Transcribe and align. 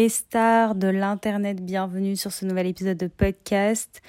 Les 0.00 0.08
stars 0.08 0.76
de 0.76 0.88
l'internet, 0.88 1.62
bienvenue 1.62 2.16
sur 2.16 2.32
ce 2.32 2.46
nouvel 2.46 2.66
épisode 2.66 2.96
de 2.96 3.06
podcast. 3.06 4.00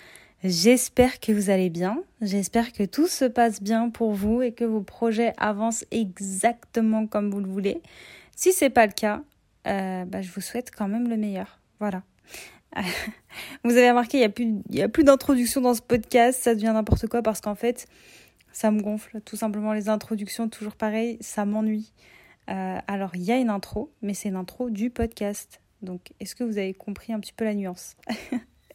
J'espère 0.41 1.20
que 1.20 1.34
vous 1.34 1.50
allez 1.50 1.70
bien, 1.70 2.02
j'espère 2.21 2.71
que 2.71 2.84
tout 2.84 3.08
se 3.08 3.26
passe 3.26 3.62
bien 3.62 3.90
pour 3.90 4.14
vous 4.14 4.41
et 4.41 4.54
que 4.54 4.64
vos 4.64 4.80
projets 4.80 5.34
avancent 5.36 5.84
exactement 5.91 7.08
comme 7.08 7.30
vous 7.30 7.41
le 7.41 7.49
voulez. 7.49 7.82
Si 8.38 8.54
c'est 8.54 8.70
pas 8.70 8.85
le 8.85 8.94
cas, 8.94 9.22
euh, 9.68 10.05
bah, 10.05 10.22
je 10.22 10.32
vous 10.32 10.40
souhaite 10.40 10.72
quand 10.73 10.88
même 10.88 11.09
le 11.09 11.18
meilleur. 11.18 11.59
Voilà. 11.82 12.04
vous 13.66 13.71
avez 13.71 13.90
remarqué, 13.90 14.16
il 14.16 14.21
n'y 14.21 14.26
a 14.26 14.30
plus, 14.30 14.54
y 14.70 14.82
a 14.82 14.88
plus 14.88 15.04
d'introduction 15.04 15.60
dans 15.60 15.73
ce 15.73 15.82
podcast, 15.82 16.41
ça 16.41 16.55
devient 16.55 16.71
n'importe 16.73 17.08
quoi 17.08 17.21
parce 17.21 17.41
qu'en 17.41 17.55
fait, 17.55 17.85
ça 18.54 18.71
me 18.71 18.82
gonfle. 18.82 19.20
Tout 19.26 19.35
simplement, 19.35 19.73
les 19.73 19.90
introductions, 19.90 20.48
toujours 20.48 20.77
pareil, 20.77 21.18
ça 21.20 21.44
m'ennuie. 21.44 21.91
Euh, 22.49 22.80
alors, 22.88 23.13
il 23.13 23.23
y 23.23 23.34
a 23.34 23.38
une 23.38 23.49
intro, 23.49 23.91
mais 24.02 24.13
c'est 24.13 24.30
une 24.30 24.38
intro 24.38 24.70
du 24.70 24.90
podcast. 24.90 25.60
Donc, 25.81 26.12
est-ce 26.20 26.35
que 26.35 26.44
vous 26.44 26.58
avez 26.58 26.73
compris 26.73 27.13
un 27.13 27.20
petit 27.20 27.34
peu 27.34 27.45
la 27.45 27.53
nuance 27.53 27.95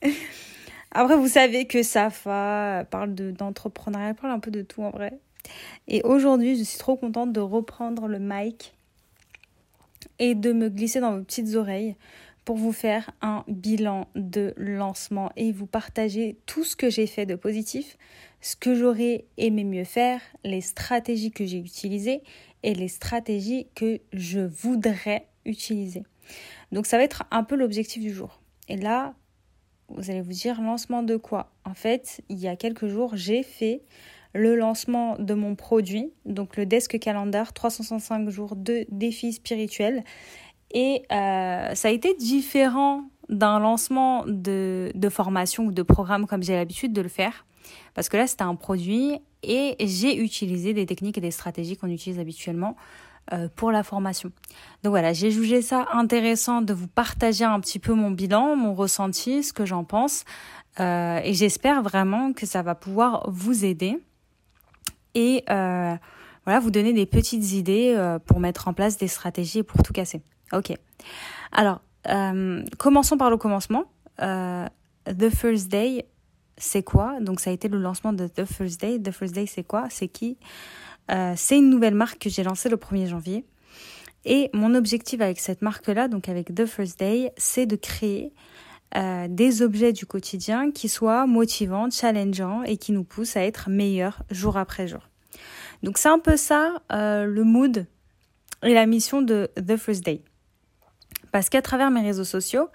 Après, 0.91 1.16
vous 1.16 1.29
savez 1.29 1.66
que 1.66 1.82
Safa 1.82 2.87
parle 2.91 3.15
d'entrepreneuriat, 3.15 4.15
parle 4.15 4.32
un 4.32 4.41
peu 4.41 4.51
de 4.51 4.62
tout 4.62 4.82
en 4.82 4.91
vrai. 4.91 5.19
Et 5.88 6.02
aujourd'hui, 6.02 6.56
je 6.56 6.65
suis 6.65 6.79
trop 6.79 6.96
contente 6.96 7.32
de 7.32 7.41
reprendre 7.41 8.09
le 8.09 8.19
mic 8.19 8.74
et 10.19 10.34
de 10.34 10.52
me 10.52 10.68
glisser 10.68 11.01
dans 11.01 11.16
vos 11.16 11.23
petites 11.23 11.54
oreilles 11.54 11.96
pour 12.45 12.57
vous 12.57 12.73
faire 12.73 13.10
un 13.23 13.45
bilan 13.49 14.09
de 14.15 14.54
lancement 14.57 15.30
et 15.37 15.52
vous 15.52 15.66
partager 15.66 16.38
tout 16.46 16.65
ce 16.65 16.77
que 16.77 16.90
j'ai 16.90 17.09
fait 17.09 17.27
de 17.27 17.34
positif, 17.34 17.99
ce 18.40 18.54
que 18.54 18.74
j'aurais 18.74 19.24
aimé 19.37 19.65
mieux 19.65 19.84
faire, 19.84 20.21
les 20.45 20.60
stratégies 20.60 21.32
que 21.32 21.45
j'ai 21.45 21.59
utilisées 21.59 22.23
et 22.62 22.74
les 22.74 22.88
stratégies 22.88 23.66
que 23.74 24.01
je 24.12 24.40
voudrais 24.40 25.27
utiliser. 25.45 26.04
Donc 26.72 26.86
ça 26.86 26.96
va 26.96 27.04
être 27.04 27.24
un 27.30 27.45
peu 27.45 27.56
l'objectif 27.56 28.02
du 28.02 28.12
jour. 28.12 28.40
Et 28.68 28.76
là, 28.76 29.14
vous 29.88 30.10
allez 30.10 30.20
vous 30.20 30.32
dire 30.32 30.60
lancement 30.60 31.02
de 31.02 31.16
quoi? 31.16 31.52
En 31.64 31.74
fait, 31.74 32.22
il 32.28 32.38
y 32.38 32.48
a 32.48 32.56
quelques 32.56 32.86
jours, 32.86 33.12
j'ai 33.14 33.42
fait 33.42 33.82
le 34.34 34.54
lancement 34.56 35.16
de 35.18 35.34
mon 35.34 35.54
produit, 35.54 36.12
donc 36.24 36.56
le 36.56 36.66
Desk 36.66 36.98
Calendar 36.98 37.52
365 37.52 38.28
jours 38.28 38.56
de 38.56 38.87
défis 38.90 39.32
spirituels. 39.32 40.04
Et 40.72 41.02
euh, 41.12 41.74
ça 41.74 41.88
a 41.88 41.90
été 41.90 42.14
différent 42.14 43.04
d'un 43.28 43.59
lancement 43.59 44.24
de, 44.26 44.90
de 44.94 45.09
formation 45.09 45.64
ou 45.64 45.72
de 45.72 45.82
programme 45.82 46.26
comme 46.26 46.42
j'ai 46.42 46.54
l'habitude 46.54 46.92
de 46.92 47.00
le 47.00 47.09
faire. 47.09 47.46
Parce 47.94 48.09
que 48.09 48.16
là, 48.16 48.26
c'était 48.26 48.42
un 48.42 48.56
produit 48.56 49.18
et 49.42 49.76
j'ai 49.80 50.16
utilisé 50.18 50.74
des 50.74 50.87
techniques 50.87 51.18
et 51.18 51.20
des 51.20 51.30
stratégies 51.30 51.76
qu'on 51.76 51.88
utilise 51.88 52.18
habituellement 52.18 52.76
pour 53.57 53.73
la 53.73 53.82
formation. 53.82 54.30
Donc 54.82 54.91
voilà, 54.91 55.13
j'ai 55.13 55.30
jugé 55.30 55.63
ça 55.63 55.87
intéressant 55.93 56.63
de 56.63 56.73
vous 56.73 56.87
partager 56.87 57.45
un 57.45 57.59
petit 57.60 57.79
peu 57.79 57.93
mon 57.93 58.10
bilan, 58.10 58.57
mon 58.57 58.74
ressenti, 58.74 59.43
ce 59.43 59.52
que 59.52 59.66
j'en 59.66 59.85
pense. 59.85 60.24
Euh, 60.79 61.21
et 61.24 61.35
j'espère 61.35 61.83
vraiment 61.83 62.33
que 62.33 62.46
ça 62.46 62.63
va 62.63 62.74
pouvoir 62.74 63.29
vous 63.30 63.65
aider 63.65 63.99
et 65.15 65.43
euh, 65.49 65.97
voilà, 66.44 66.60
vous 66.60 66.71
donner 66.71 66.93
des 66.93 67.06
petites 67.06 67.53
idées 67.53 68.16
pour 68.27 68.38
mettre 68.38 68.69
en 68.69 68.75
place 68.75 68.97
des 68.99 69.09
stratégies 69.09 69.62
pour 69.62 69.83
tout 69.83 69.93
casser. 69.93 70.22
Ok. 70.53 70.72
Alors, 71.50 71.81
commençons 72.78 73.16
par 73.16 73.31
le 73.31 73.37
commencement. 73.37 73.84
the 74.19 75.31
First 75.31 75.69
Day, 75.69 76.06
c'est 76.59 76.83
quoi? 76.83 77.21
Donc 77.21 77.41
ça 77.41 77.50
a 77.50 77.53
été 77.53 77.69
le 77.69 77.79
lancement 77.79 78.12
de 78.12 78.27
The 78.29 78.45
First 78.45 78.81
Day. 78.81 79.00
The 79.00 79.11
First 79.11 79.34
Day, 79.34 79.47
c'est 79.47 79.65
quoi? 79.65 79.87
C'est 79.91 80.09
qui? 80.09 80.39
Euh, 81.11 81.34
C'est 81.37 81.59
une 81.59 81.71
nouvelle 81.71 81.94
marque 81.94 82.19
que 82.19 82.31
j'ai 82.31 82.43
lancée 82.43 82.69
le 82.69 82.77
1er 82.77 83.06
janvier. 83.06 83.44
Et 84.25 84.50
mon 84.53 84.75
objectif 84.75 85.21
avec 85.21 85.39
cette 85.39 85.62
marque-là, 85.62 86.09
donc 86.09 86.28
avec 86.28 86.53
The 86.55 86.67
First 86.67 86.99
Day, 86.99 87.33
c'est 87.37 87.67
de 87.67 87.77
créer 87.77 88.33
euh, 88.97 89.27
des 89.28 89.62
objets 89.62 89.93
du 89.93 90.06
quotidien 90.06 90.71
qui 90.71 90.89
soient 90.89 91.27
motivants, 91.27 91.91
challengeants 91.91 92.62
et 92.62 92.77
qui 92.77 92.93
nous 92.93 93.05
poussent 93.05 93.37
à 93.37 93.44
être 93.44 93.71
meilleurs 93.71 94.22
jour 94.31 94.56
après 94.56 94.89
jour. 94.89 95.09
Donc 95.83 95.99
c'est 95.99 96.09
un 96.09 96.19
peu 96.19 96.37
ça 96.37 96.83
euh, 96.93 97.25
le 97.25 97.44
mood 97.44 97.87
et 98.62 98.75
la 98.75 98.87
mission 98.87 99.23
de 99.23 99.50
The 99.56 99.77
First 99.77 100.05
Day. 100.05 100.23
Parce 101.31 101.49
qu'à 101.49 101.62
travers 101.62 101.91
mes 101.91 102.00
réseaux 102.00 102.25
sociaux, 102.25 102.69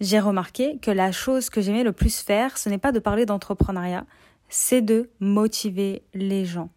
j'ai 0.00 0.20
remarqué 0.20 0.78
que 0.78 0.90
la 0.90 1.12
chose 1.12 1.50
que 1.50 1.60
j'aimais 1.60 1.84
le 1.84 1.92
plus 1.92 2.20
faire, 2.20 2.56
ce 2.58 2.68
n'est 2.68 2.78
pas 2.78 2.92
de 2.92 2.98
parler 2.98 3.26
d'entrepreneuriat, 3.26 4.06
c'est 4.48 4.82
de 4.82 5.10
motiver 5.20 6.02
les 6.14 6.44
gens. 6.44 6.70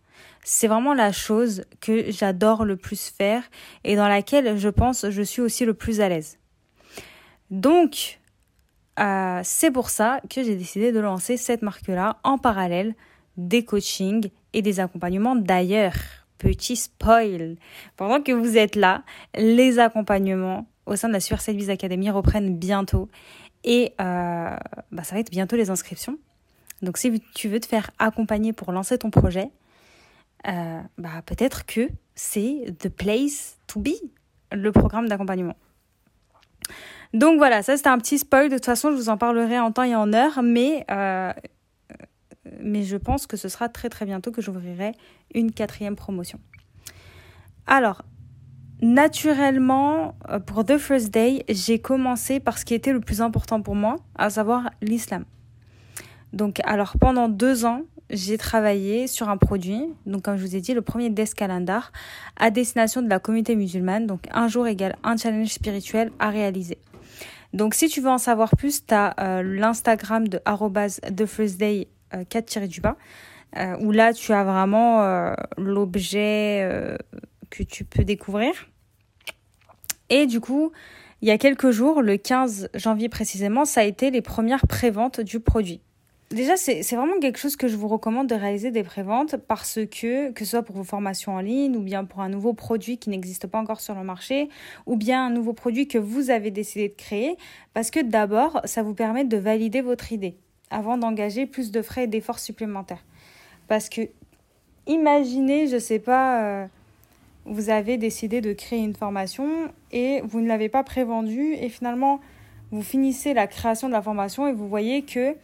C'est 0.50 0.69
vraiment 0.69 0.94
la 0.94 1.12
chose 1.12 1.66
que 1.81 2.09
j'adore 2.09 2.63
le 2.63 2.78
plus 2.78 3.09
faire 3.09 3.44
et 3.84 3.97
dans 3.97 4.08
laquelle 4.08 4.58
je 4.58 4.69
pense 4.69 5.09
je 5.09 5.22
suis 5.22 5.41
aussi 5.41 5.66
le 5.66 5.74
plus 5.74 6.00
à 6.00 6.08
l'aise. 6.08 6.40
Donc, 7.52 8.22
euh, 8.97 9.41
c'est 9.44 9.72
pour 9.72 9.90
ça 9.90 10.22
que 10.30 10.41
j'ai 10.46 10.56
décidé 10.56 10.94
de 10.94 11.02
lancer 11.02 11.36
cette 11.36 11.63
marque-là 11.63 12.16
en 12.24 12.38
parallèle 12.38 12.96
des 13.36 13.66
coachings 13.66 14.30
et 14.53 14.62
des 14.62 14.80
accompagnements. 14.80 15.36
D'ailleurs, 15.36 15.96
petit 16.38 16.78
spoil, 16.78 17.57
pendant 17.97 18.22
que 18.22 18.31
vous 18.31 18.56
êtes 18.56 18.78
là, 18.78 19.03
les 19.36 19.80
accompagnements 19.80 20.66
au 20.86 20.96
sein 20.96 21.09
de 21.09 21.13
la 21.13 21.19
Super 21.19 21.41
Service 21.41 21.68
Academy 21.68 22.09
reprennent 22.09 22.57
bientôt. 22.57 23.09
Et 23.66 23.91
euh, 24.00 24.56
bah, 24.94 25.03
ça 25.03 25.13
va 25.13 25.19
être 25.19 25.30
bientôt 25.30 25.57
les 25.57 25.72
inscriptions. 25.72 26.18
Donc 26.81 26.97
si 26.97 27.22
tu 27.36 27.50
veux 27.50 27.59
te 27.59 27.66
faire 27.66 27.91
accompagner 28.00 28.53
pour 28.53 28.72
lancer 28.72 28.97
ton 28.97 29.09
projet, 29.09 29.50
euh, 30.48 30.81
bah, 30.98 31.22
peut-être 31.25 31.66
que 31.66 31.90
c'est 32.16 32.75
the 32.80 32.90
place 32.90 33.58
to 33.68 33.80
be, 33.80 33.94
le 34.52 34.72
programme 34.72 35.08
d'accompagnement. 35.08 35.56
Donc 37.14 37.38
voilà, 37.38 37.64
ça 37.64 37.78
c'était 37.78 37.90
un 37.90 37.98
petit 37.98 38.18
spoil. 38.18 38.50
De 38.50 38.56
toute 38.56 38.66
façon, 38.66 38.92
je 38.92 38.96
vous 38.96 39.09
en 39.09 39.18
parlerai 39.18 39.59
en 39.59 39.72
temps 39.72 39.84
et 39.84 39.96
en 39.96 40.14
heure, 40.14 40.42
mais, 40.44 40.86
euh, 40.92 41.31
mais 42.59 42.84
je 42.84 42.98
pense 42.98 43.28
que 43.28 43.38
ce 43.38 43.50
sera 43.50 43.70
très 43.70 43.90
très 43.90 44.06
bientôt 44.06 44.31
que 44.31 44.42
j'ouvrirai 44.42 44.94
une 45.34 45.52
quatrième 45.52 45.96
promotion. 45.96 46.40
Alors, 47.66 48.04
naturellement, 48.81 50.16
euh, 50.30 50.40
pour 50.40 50.66
The 50.66 50.78
First 50.78 51.12
Day, 51.12 51.44
j'ai 51.50 51.80
commencé 51.80 52.40
par 52.40 52.58
ce 52.58 52.66
qui 52.66 52.74
était 52.74 52.94
le 52.94 53.02
plus 53.02 53.22
important 53.22 53.62
pour 53.62 53.75
moi, 53.75 53.98
à 54.16 54.30
savoir 54.30 54.69
l'islam. 54.81 55.25
Donc, 56.34 56.59
alors 56.66 56.98
pendant 57.00 57.30
deux 57.30 57.66
ans, 57.66 57.81
j'ai 58.09 58.38
travaillé 58.38 59.07
sur 59.07 59.29
un 59.29 59.38
produit, 59.38 59.84
donc 60.06 60.23
comme 60.23 60.38
je 60.38 60.45
vous 60.45 60.56
ai 60.56 60.62
dit, 60.62 60.73
le 60.73 60.81
premier 60.81 61.09
Desk 61.09 61.38
Calendar, 61.38 61.91
à 62.38 62.51
destination 62.51 63.01
de 63.01 63.09
la 63.09 63.19
communauté 63.19 63.56
musulmane, 63.56 64.07
donc 64.07 64.28
un 64.31 64.47
jour 64.47 64.68
égale 64.68 64.95
un 65.03 65.18
challenge 65.18 65.50
spirituel 65.50 66.12
à 66.19 66.29
réaliser. 66.29 66.78
Donc 67.53 67.73
si 67.73 67.88
tu 67.88 68.01
veux 68.01 68.09
en 68.09 68.18
savoir 68.18 68.56
plus, 68.56 68.85
tu 68.85 68.94
as 68.94 69.16
euh, 69.19 69.44
l'Instagram 69.44 70.28
de 70.28 70.40
The 71.16 71.25
First 71.25 71.57
Day 71.57 71.88
4 72.29 72.68
du 72.68 72.81
bas, 72.81 72.97
euh, 73.57 73.75
où 73.81 73.91
là 73.91 74.13
tu 74.13 74.34
as 74.34 74.44
vraiment 74.44 75.34
l'objet 75.57 76.97
que 77.50 77.63
tu 77.63 77.84
peux 77.84 78.03
découvrir. 78.03 78.53
Et 80.09 80.25
du 80.25 80.39
coup, 80.39 80.72
il 81.22 81.28
y 81.28 81.31
a 81.31 81.38
quelques 81.38 81.72
jours, 81.72 82.01
le 82.01 82.18
15 82.18 82.69
janvier 82.75 83.09
précisément, 83.09 83.66
ça 83.66 83.81
a 83.81 83.84
été 83.84 84.12
les 84.12 84.22
premières 84.22 84.68
préventes 84.68 85.19
du 85.19 85.39
produit. 85.39 85.81
Déjà, 86.29 86.57
c'est 86.57 86.81
vraiment 86.93 87.19
quelque 87.21 87.39
chose 87.39 87.55
que 87.55 87.69
je 87.69 87.77
vous 87.77 87.88
recommande 87.88 88.27
de 88.27 88.35
réaliser 88.35 88.69
des 88.69 88.83
préventes 88.83 89.38
parce 89.38 89.79
que, 89.89 90.31
que 90.31 90.43
ce 90.43 90.51
soit 90.51 90.63
pour 90.63 90.75
vos 90.75 90.83
formations 90.83 91.35
en 91.35 91.39
ligne 91.39 91.77
ou 91.77 91.81
bien 91.81 92.03
pour 92.03 92.19
un 92.19 92.27
nouveau 92.27 92.51
produit 92.51 92.97
qui 92.97 93.09
n'existe 93.09 93.47
pas 93.47 93.59
encore 93.59 93.79
sur 93.79 93.95
le 93.95 94.03
marché 94.03 94.50
ou 94.85 94.97
bien 94.97 95.27
un 95.27 95.29
nouveau 95.29 95.53
produit 95.53 95.88
que 95.88 95.97
vous 95.97 96.29
avez 96.29 96.51
décidé 96.51 96.89
de 96.89 96.94
créer, 96.95 97.38
parce 97.74 97.91
que 97.91 98.01
d'abord, 98.01 98.59
ça 98.65 98.83
vous 98.83 98.94
permet 98.94 99.24
de 99.24 99.38
valider 99.38 99.79
votre 99.79 100.12
idée 100.12 100.35
avant 100.69 100.97
d'engager 100.97 101.45
plus 101.45 101.71
de 101.71 101.81
frais 101.81 102.03
et 102.03 102.07
d'efforts 102.07 102.39
supplémentaires. 102.39 103.06
Parce 103.69 103.88
que, 103.88 104.01
imaginez, 104.85 105.68
je 105.68 105.80
sais 105.80 106.00
pas, 106.00 106.44
euh, 106.44 106.68
vous 107.45 107.69
avez 107.69 107.95
décidé 107.95 108.41
de 108.41 108.51
créer 108.51 108.80
une 108.80 108.95
formation 108.95 109.47
et 109.94 110.19
vous 110.25 110.41
ne 110.41 110.47
l'avez 110.50 110.68
pas 110.68 110.83
prévendue 110.83 111.53
et 111.53 111.69
finalement 111.69 112.19
vous 112.71 112.83
finissez 112.83 113.33
la 113.33 113.47
création 113.47 113.88
de 113.88 113.94
la 113.94 114.01
formation 114.01 114.45
et 114.45 114.51
vous 114.51 114.68
voyez 114.68 115.03
que 115.03 115.38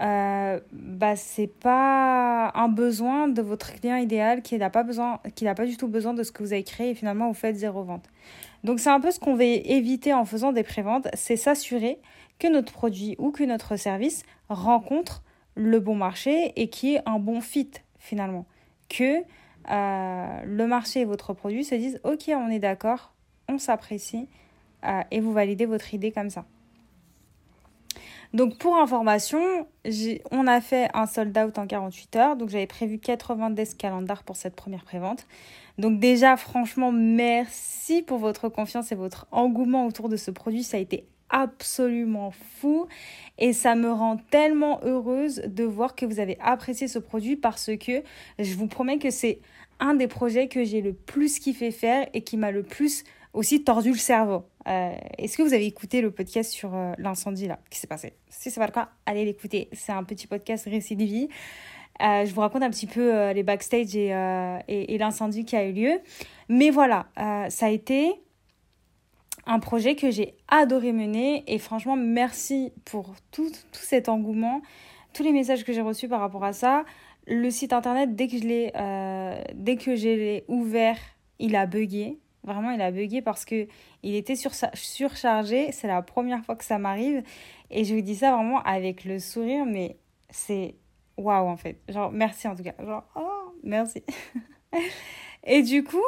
euh, 0.00 0.58
bah, 0.72 1.14
pas 1.60 2.50
un 2.54 2.68
besoin 2.68 3.28
de 3.28 3.42
votre 3.42 3.74
client 3.74 3.96
idéal 3.96 4.42
qui 4.42 4.58
n'a 4.58 4.70
pas 4.70 4.84
pas 5.54 5.66
du 5.66 5.76
tout 5.76 5.88
besoin 5.88 6.14
de 6.14 6.22
ce 6.22 6.32
que 6.32 6.42
vous 6.42 6.52
avez 6.52 6.64
créé 6.64 6.90
et 6.90 6.94
finalement 6.94 7.28
vous 7.28 7.34
faites 7.34 7.56
zéro 7.56 7.84
vente. 7.84 8.08
Donc 8.64 8.80
c'est 8.80 8.90
un 8.90 9.00
peu 9.00 9.10
ce 9.10 9.20
qu'on 9.20 9.34
veut 9.34 9.44
éviter 9.44 10.12
en 10.12 10.24
faisant 10.24 10.52
des 10.52 10.62
préventes, 10.62 11.08
c'est 11.14 11.36
s'assurer 11.36 11.98
que 12.38 12.48
notre 12.48 12.72
produit 12.72 13.16
ou 13.18 13.30
que 13.30 13.44
notre 13.44 13.76
service 13.76 14.24
rencontre 14.48 15.22
le 15.54 15.78
bon 15.78 15.94
marché 15.94 16.52
et 16.56 16.68
qui 16.68 16.94
est 16.94 17.02
un 17.06 17.18
bon 17.18 17.40
fit 17.40 17.70
finalement. 17.98 18.46
Que 18.88 19.22
euh, 19.70 20.42
le 20.44 20.66
marché 20.66 21.00
et 21.00 21.04
votre 21.04 21.34
produit 21.34 21.64
se 21.64 21.74
disent 21.74 22.00
ok 22.02 22.24
on 22.28 22.48
est 22.48 22.58
d'accord, 22.58 23.12
on 23.48 23.58
s'apprécie 23.58 24.28
euh, 24.84 25.02
et 25.10 25.20
vous 25.20 25.32
validez 25.32 25.66
votre 25.66 25.94
idée 25.94 26.10
comme 26.10 26.30
ça. 26.30 26.44
Donc 28.34 28.56
pour 28.56 28.76
information, 28.76 29.66
on 30.30 30.46
a 30.46 30.60
fait 30.60 30.88
un 30.94 31.06
sold 31.06 31.36
out 31.36 31.58
en 31.58 31.66
48 31.66 32.16
heures. 32.16 32.36
Donc 32.36 32.48
j'avais 32.48 32.66
prévu 32.66 32.98
80 32.98 33.50
desk 33.50 33.76
calendar 33.76 34.22
pour 34.22 34.36
cette 34.36 34.56
première 34.56 34.84
prévente. 34.84 35.26
Donc 35.78 36.00
déjà, 36.00 36.36
franchement, 36.36 36.92
merci 36.92 38.02
pour 38.02 38.18
votre 38.18 38.48
confiance 38.48 38.92
et 38.92 38.94
votre 38.94 39.26
engouement 39.32 39.86
autour 39.86 40.08
de 40.08 40.16
ce 40.16 40.30
produit. 40.30 40.62
Ça 40.62 40.78
a 40.78 40.80
été 40.80 41.06
absolument 41.28 42.30
fou 42.30 42.86
et 43.38 43.52
ça 43.52 43.74
me 43.74 43.90
rend 43.90 44.18
tellement 44.30 44.80
heureuse 44.84 45.42
de 45.46 45.64
voir 45.64 45.94
que 45.94 46.04
vous 46.04 46.20
avez 46.20 46.38
apprécié 46.40 46.88
ce 46.88 46.98
produit 46.98 47.36
parce 47.36 47.70
que 47.80 48.02
je 48.38 48.54
vous 48.54 48.66
promets 48.66 48.98
que 48.98 49.10
c'est 49.10 49.40
un 49.80 49.94
des 49.94 50.08
projets 50.08 50.48
que 50.48 50.62
j'ai 50.62 50.82
le 50.82 50.92
plus 50.92 51.38
kiffé 51.38 51.70
faire 51.70 52.06
et 52.12 52.22
qui 52.22 52.36
m'a 52.36 52.50
le 52.50 52.62
plus 52.62 53.02
aussi 53.32 53.64
tordu 53.64 53.90
le 53.90 53.98
cerveau. 53.98 54.44
Euh, 54.68 54.94
est-ce 55.18 55.36
que 55.36 55.42
vous 55.42 55.54
avez 55.54 55.66
écouté 55.66 56.00
le 56.00 56.10
podcast 56.10 56.52
sur 56.52 56.74
euh, 56.74 56.92
l'incendie 56.98 57.48
là 57.48 57.58
qui 57.70 57.78
s'est 57.78 57.86
passé? 57.86 58.14
Si 58.28 58.50
c'est 58.50 58.60
pas 58.60 58.66
le 58.66 58.72
cas, 58.72 58.90
allez 59.06 59.24
l'écouter. 59.24 59.68
C'est 59.72 59.92
un 59.92 60.04
petit 60.04 60.26
podcast 60.26 60.66
récit 60.66 60.96
de 60.96 61.04
vie. 61.04 61.28
Euh, 62.02 62.24
je 62.24 62.34
vous 62.34 62.40
raconte 62.40 62.62
un 62.62 62.70
petit 62.70 62.86
peu 62.86 63.30
les 63.32 63.42
backstage 63.42 63.94
et, 63.94 64.08
et, 64.68 64.98
l'incendie 64.98 65.44
qui 65.44 65.56
a 65.56 65.64
eu 65.66 65.72
lieu. 65.72 66.00
Mais 66.48 66.70
voilà, 66.70 67.06
ça 67.48 67.66
a 67.66 67.68
été 67.68 68.14
un 69.46 69.58
projet 69.58 69.94
que 69.94 70.10
j'ai 70.10 70.34
adoré 70.48 70.92
mener 70.92 71.44
et 71.46 71.58
franchement 71.58 71.96
merci 71.96 72.72
pour 72.84 73.14
tout, 73.30 73.50
tout 73.50 73.82
cet 73.82 74.08
engouement, 74.08 74.62
tous 75.12 75.22
les 75.22 75.32
messages 75.32 75.64
que 75.64 75.72
j'ai 75.72 75.82
reçus 75.82 76.08
par 76.08 76.20
rapport 76.20 76.44
à 76.44 76.52
ça. 76.52 76.84
Le 77.26 77.50
site 77.50 77.72
internet, 77.72 78.16
dès 78.16 78.26
que 78.26 78.38
je 78.38 80.06
l'ai, 80.08 80.44
ouvert, 80.48 80.96
il 81.38 81.54
a 81.56 81.66
bugué. 81.66 82.18
Vraiment, 82.44 82.72
il 82.72 82.80
a 82.80 82.90
bugué 82.90 83.22
parce 83.22 83.44
que 83.44 83.68
il 84.02 84.14
était 84.14 84.34
sur 84.34 84.52
surchargé. 84.74 85.70
C'est 85.72 85.86
la 85.86 86.02
première 86.02 86.44
fois 86.44 86.56
que 86.56 86.64
ça 86.64 86.78
m'arrive. 86.78 87.22
Et 87.70 87.84
je 87.84 87.94
vous 87.94 88.00
dis 88.00 88.16
ça 88.16 88.34
vraiment 88.34 88.62
avec 88.62 89.04
le 89.04 89.18
sourire, 89.18 89.64
mais 89.64 89.96
c'est 90.30 90.74
waouh 91.16 91.48
en 91.48 91.56
fait. 91.56 91.78
Genre, 91.88 92.10
merci 92.10 92.48
en 92.48 92.56
tout 92.56 92.62
cas. 92.62 92.74
Genre, 92.84 93.04
oh, 93.14 93.54
merci. 93.62 94.02
et 95.44 95.62
du 95.62 95.84
coup, 95.84 96.02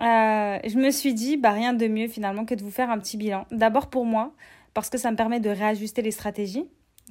euh, 0.00 0.58
je 0.64 0.78
me 0.78 0.90
suis 0.90 1.14
dit, 1.14 1.36
bah, 1.36 1.50
rien 1.50 1.72
de 1.72 1.88
mieux 1.88 2.08
finalement 2.08 2.44
que 2.44 2.54
de 2.54 2.62
vous 2.62 2.70
faire 2.70 2.90
un 2.90 2.98
petit 2.98 3.16
bilan. 3.16 3.46
D'abord 3.50 3.88
pour 3.88 4.04
moi, 4.04 4.32
parce 4.74 4.90
que 4.90 4.98
ça 4.98 5.10
me 5.10 5.16
permet 5.16 5.40
de 5.40 5.50
réajuster 5.50 6.02
les 6.02 6.12
stratégies 6.12 6.68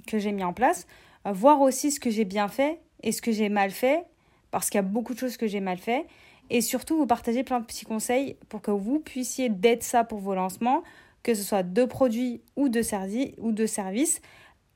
que 0.07 0.19
j'ai 0.19 0.31
mis 0.31 0.43
en 0.43 0.53
place, 0.53 0.87
euh, 1.25 1.31
voir 1.31 1.59
aussi 1.61 1.91
ce 1.91 1.99
que 1.99 2.09
j'ai 2.09 2.25
bien 2.25 2.47
fait 2.47 2.79
et 3.03 3.11
ce 3.11 3.21
que 3.21 3.31
j'ai 3.31 3.49
mal 3.49 3.71
fait, 3.71 4.05
parce 4.51 4.69
qu'il 4.69 4.77
y 4.77 4.79
a 4.79 4.83
beaucoup 4.83 5.13
de 5.13 5.19
choses 5.19 5.37
que 5.37 5.47
j'ai 5.47 5.59
mal 5.59 5.77
fait 5.77 6.05
et 6.49 6.61
surtout 6.61 6.97
vous 6.97 7.07
partager 7.07 7.43
plein 7.43 7.59
de 7.59 7.65
petits 7.65 7.85
conseils 7.85 8.37
pour 8.49 8.61
que 8.61 8.71
vous 8.71 8.99
puissiez 8.99 9.49
d'être 9.49 9.83
ça 9.83 10.03
pour 10.03 10.19
vos 10.19 10.35
lancements, 10.35 10.83
que 11.23 11.33
ce 11.33 11.43
soit 11.43 11.63
de 11.63 11.85
produits 11.85 12.41
ou 12.55 12.69
de, 12.69 12.81
services 12.81 13.31
ou 13.37 13.51
de 13.51 13.65
services. 13.65 14.21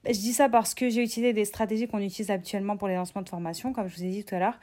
Je 0.06 0.18
dis 0.18 0.33
ça 0.33 0.50
parce 0.50 0.73
que 0.73 0.89
j'ai 0.89 1.03
utilisé 1.03 1.33
des 1.33 1.45
stratégies 1.45 1.88
qu'on 1.88 2.00
utilise 2.00 2.31
habituellement 2.31 2.75
pour 2.75 2.88
les 2.88 2.95
lancements 2.95 3.21
de 3.21 3.29
formation, 3.29 3.71
comme 3.71 3.88
je 3.88 3.95
vous 3.95 4.03
ai 4.03 4.09
dit 4.09 4.23
tout 4.23 4.35
à 4.35 4.39
l'heure. 4.39 4.59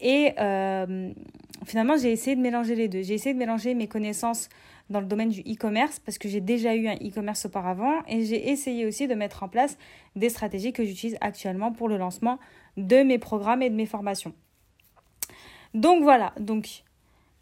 Et 0.00 0.32
euh, 0.38 1.12
finalement, 1.66 1.96
j'ai 1.96 2.12
essayé 2.12 2.36
de 2.36 2.40
mélanger 2.40 2.74
les 2.74 2.88
deux. 2.88 3.02
J'ai 3.02 3.14
essayé 3.14 3.34
de 3.34 3.38
mélanger 3.38 3.74
mes 3.74 3.88
connaissances 3.88 4.48
dans 4.90 5.00
le 5.00 5.06
domaine 5.06 5.28
du 5.28 5.40
e-commerce 5.40 5.98
parce 5.98 6.18
que 6.18 6.28
j'ai 6.28 6.40
déjà 6.40 6.74
eu 6.74 6.88
un 6.88 6.94
e-commerce 6.94 7.44
auparavant 7.46 8.02
et 8.06 8.24
j'ai 8.24 8.50
essayé 8.50 8.86
aussi 8.86 9.06
de 9.06 9.14
mettre 9.14 9.42
en 9.42 9.48
place 9.48 9.76
des 10.16 10.28
stratégies 10.28 10.72
que 10.72 10.84
j'utilise 10.84 11.18
actuellement 11.20 11.72
pour 11.72 11.88
le 11.88 11.98
lancement 11.98 12.38
de 12.76 13.02
mes 13.02 13.18
programmes 13.18 13.62
et 13.62 13.70
de 13.70 13.74
mes 13.74 13.86
formations. 13.86 14.32
Donc 15.74 16.02
voilà, 16.02 16.32
donc 16.38 16.84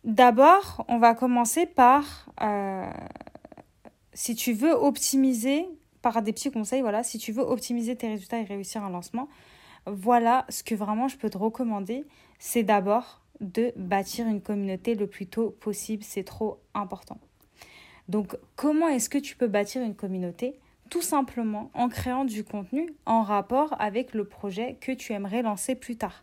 d'abord, 0.04 0.84
on 0.88 0.98
va 0.98 1.14
commencer 1.14 1.66
par, 1.66 2.28
euh, 2.42 2.90
si 4.12 4.34
tu 4.34 4.52
veux 4.52 4.72
optimiser, 4.72 5.66
par 6.02 6.22
des 6.22 6.32
petits 6.32 6.50
conseils, 6.50 6.82
voilà, 6.82 7.02
si 7.02 7.18
tu 7.18 7.32
veux 7.32 7.42
optimiser 7.42 7.96
tes 7.96 8.08
résultats 8.08 8.38
et 8.38 8.44
réussir 8.44 8.82
un 8.84 8.90
lancement, 8.90 9.28
voilà 9.86 10.44
ce 10.48 10.62
que 10.62 10.74
vraiment 10.74 11.08
je 11.08 11.16
peux 11.16 11.30
te 11.30 11.38
recommander, 11.38 12.04
c'est 12.38 12.62
d'abord 12.62 13.20
de 13.40 13.72
bâtir 13.76 14.26
une 14.26 14.40
communauté 14.40 14.94
le 14.94 15.06
plus 15.06 15.26
tôt 15.26 15.50
possible, 15.50 16.02
c'est 16.02 16.24
trop 16.24 16.58
important. 16.74 17.18
Donc 18.08 18.36
comment 18.54 18.88
est-ce 18.88 19.08
que 19.08 19.18
tu 19.18 19.36
peux 19.36 19.48
bâtir 19.48 19.82
une 19.82 19.94
communauté? 19.94 20.58
Tout 20.90 21.02
simplement 21.02 21.70
en 21.74 21.88
créant 21.88 22.24
du 22.24 22.44
contenu 22.44 22.94
en 23.04 23.22
rapport 23.22 23.74
avec 23.80 24.14
le 24.14 24.24
projet 24.24 24.76
que 24.80 24.92
tu 24.92 25.12
aimerais 25.12 25.42
lancer 25.42 25.74
plus 25.74 25.96
tard. 25.96 26.22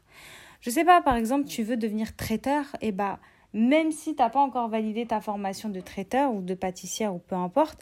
Je 0.63 0.69
sais 0.69 0.86
pas, 0.86 1.01
par 1.01 1.18
exemple, 1.18 1.44
tu 1.44 1.62
veux 1.62 1.75
devenir 1.75 2.15
traiteur, 2.15 2.63
et 2.80 2.94
bah, 2.94 3.19
même 3.51 3.92
si 3.92 4.15
tu 4.15 4.21
n'as 4.21 4.30
pas 4.30 4.39
encore 4.39 4.69
validé 4.69 5.06
ta 5.06 5.19
formation 5.19 5.68
de 5.68 5.81
traiteur 5.81 6.33
ou 6.33 6.42
de 6.42 6.54
pâtissière 6.54 7.13
ou 7.13 7.19
peu 7.19 7.36
importe, 7.36 7.81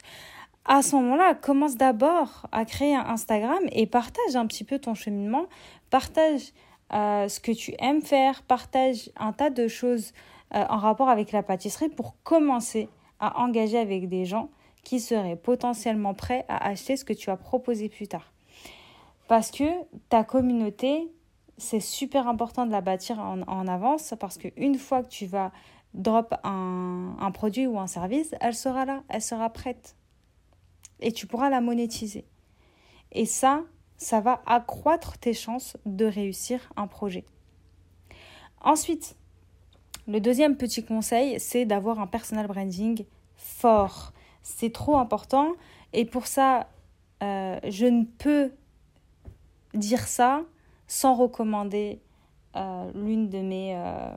à 0.64 0.82
ce 0.82 0.96
moment-là, 0.96 1.36
commence 1.36 1.76
d'abord 1.76 2.48
à 2.50 2.64
créer 2.64 2.96
un 2.96 3.06
Instagram 3.06 3.60
et 3.70 3.86
partage 3.86 4.34
un 4.34 4.48
petit 4.48 4.64
peu 4.64 4.80
ton 4.80 4.94
cheminement, 4.94 5.46
partage 5.90 6.52
euh, 6.92 7.28
ce 7.28 7.38
que 7.38 7.52
tu 7.52 7.72
aimes 7.78 8.02
faire, 8.02 8.42
partage 8.42 9.10
un 9.16 9.32
tas 9.32 9.50
de 9.50 9.68
choses 9.68 10.12
euh, 10.52 10.64
en 10.68 10.78
rapport 10.78 11.08
avec 11.08 11.30
la 11.30 11.44
pâtisserie 11.44 11.88
pour 11.88 12.16
commencer 12.24 12.88
à 13.20 13.40
engager 13.40 13.78
avec 13.78 14.08
des 14.08 14.24
gens 14.24 14.50
qui 14.82 14.98
seraient 14.98 15.36
potentiellement 15.36 16.14
prêts 16.14 16.44
à 16.48 16.66
acheter 16.66 16.96
ce 16.96 17.04
que 17.04 17.12
tu 17.12 17.26
vas 17.26 17.36
proposer 17.36 17.88
plus 17.88 18.08
tard. 18.08 18.32
Parce 19.28 19.52
que 19.52 19.64
ta 20.08 20.24
communauté, 20.24 21.08
c'est 21.58 21.80
super 21.80 22.28
important 22.28 22.66
de 22.66 22.72
la 22.72 22.80
bâtir 22.80 23.18
en, 23.20 23.68
avance 23.68 24.14
parce 24.18 24.38
qu'une 24.38 24.76
fois 24.76 25.02
que 25.02 25.08
tu 25.08 25.26
vas 25.26 25.52
drop 25.94 26.34
un, 26.44 27.16
un, 27.20 27.30
produit 27.30 27.66
ou 27.66 27.78
un 27.78 27.86
service, 27.86 28.34
elle 28.40 28.54
sera 28.54 28.84
là, 28.84 29.02
elle 29.08 29.22
sera 29.22 29.50
prête. 29.50 29.96
Et 31.00 31.12
tu 31.12 31.26
pourras 31.26 31.50
la 31.50 31.60
monétiser. 31.60 32.24
Et 33.12 33.26
ça, 33.26 33.64
ça 33.98 34.20
va 34.20 34.42
accroître 34.46 35.18
tes 35.18 35.34
chances 35.34 35.76
de 35.86 36.06
réussir 36.06 36.72
un 36.76 36.86
projet. 36.86 37.24
Ensuite, 38.60 39.16
le 40.08 40.20
deuxième 40.20 40.56
petit 40.56 40.84
conseil, 40.84 41.38
c'est 41.38 41.64
d'avoir 41.64 42.00
un 42.00 42.06
personal 42.06 42.46
branding 42.46 43.04
fort. 43.36 44.12
C'est 44.42 44.72
trop 44.72 44.96
important. 44.96 45.52
Et 45.92 46.04
pour 46.04 46.26
ça, 46.26 46.68
euh, 47.22 47.58
je 47.68 47.86
ne 47.86 48.04
peux 48.04 48.52
dire 49.74 50.06
ça 50.06 50.42
sans 50.92 51.14
recommander 51.14 52.00
euh, 52.54 52.90
l'une 52.94 53.30
de 53.30 53.38
mes... 53.38 53.74
Euh, 53.74 54.10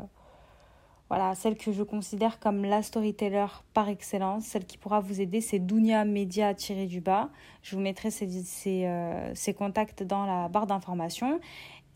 voilà, 1.07 1.33
celle 1.35 1.55
que 1.55 1.71
je 1.71 1.83
considère 1.83 2.39
comme 2.39 2.65
la 2.65 2.81
storyteller 2.81 3.45
par 3.73 3.87
excellence, 3.87 4.43
celle 4.43 4.65
qui 4.65 4.77
pourra 4.77 4.99
vous 4.99 5.21
aider, 5.21 5.39
c'est 5.39 5.59
Dunia 5.59 6.03
Media 6.03 6.53
tiré 6.53 6.85
du 6.87 6.99
bas. 6.99 7.29
Je 7.61 7.75
vous 7.75 7.81
mettrai 7.81 8.11
ses, 8.11 8.27
euh, 8.65 9.31
ses, 9.35 9.53
contacts 9.53 10.03
dans 10.03 10.25
la 10.25 10.49
barre 10.49 10.67
d'informations 10.67 11.39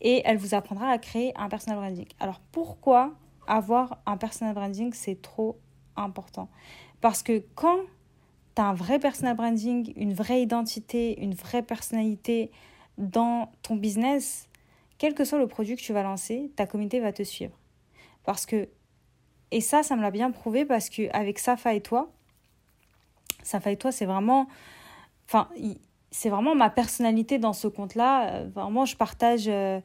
et 0.00 0.22
elle 0.24 0.38
vous 0.38 0.54
apprendra 0.54 0.88
à 0.88 0.96
créer 0.96 1.36
un 1.36 1.50
personal 1.50 1.78
branding. 1.78 2.06
Alors 2.18 2.40
pourquoi 2.50 3.12
avoir 3.46 3.98
un 4.06 4.16
personal 4.16 4.54
branding, 4.54 4.94
c'est 4.94 5.20
trop 5.20 5.58
important 5.96 6.48
Parce 7.02 7.22
que 7.22 7.42
quand 7.54 7.80
tu 8.54 8.62
as 8.62 8.66
un 8.66 8.74
vrai 8.74 8.98
personal 8.98 9.36
branding, 9.36 9.92
une 9.96 10.14
vraie 10.14 10.40
identité, 10.40 11.20
une 11.20 11.34
vraie 11.34 11.62
personnalité 11.62 12.50
dans 12.96 13.50
ton 13.62 13.76
business, 13.76 14.46
quel 15.00 15.14
que 15.14 15.24
soit 15.24 15.38
le 15.38 15.48
produit 15.48 15.76
que 15.76 15.80
tu 15.80 15.94
vas 15.94 16.02
lancer, 16.02 16.52
ta 16.56 16.66
communauté 16.66 17.00
va 17.00 17.10
te 17.10 17.22
suivre. 17.22 17.56
Parce 18.24 18.44
que, 18.44 18.68
et 19.50 19.62
ça, 19.62 19.82
ça 19.82 19.96
me 19.96 20.02
l'a 20.02 20.10
bien 20.10 20.30
prouvé 20.30 20.66
parce 20.66 20.90
qu'avec 20.90 21.38
Safa 21.38 21.72
et 21.72 21.80
toi, 21.80 22.12
Safa 23.42 23.70
et 23.70 23.78
toi, 23.78 23.92
c'est 23.92 24.04
vraiment, 24.04 24.46
enfin, 25.26 25.48
c'est 26.10 26.28
vraiment 26.28 26.54
ma 26.54 26.68
personnalité 26.68 27.38
dans 27.38 27.54
ce 27.54 27.66
compte-là. 27.66 28.28
Euh, 28.28 28.48
vraiment, 28.54 28.84
je 28.84 28.94
partage, 28.94 29.48
euh, 29.48 29.80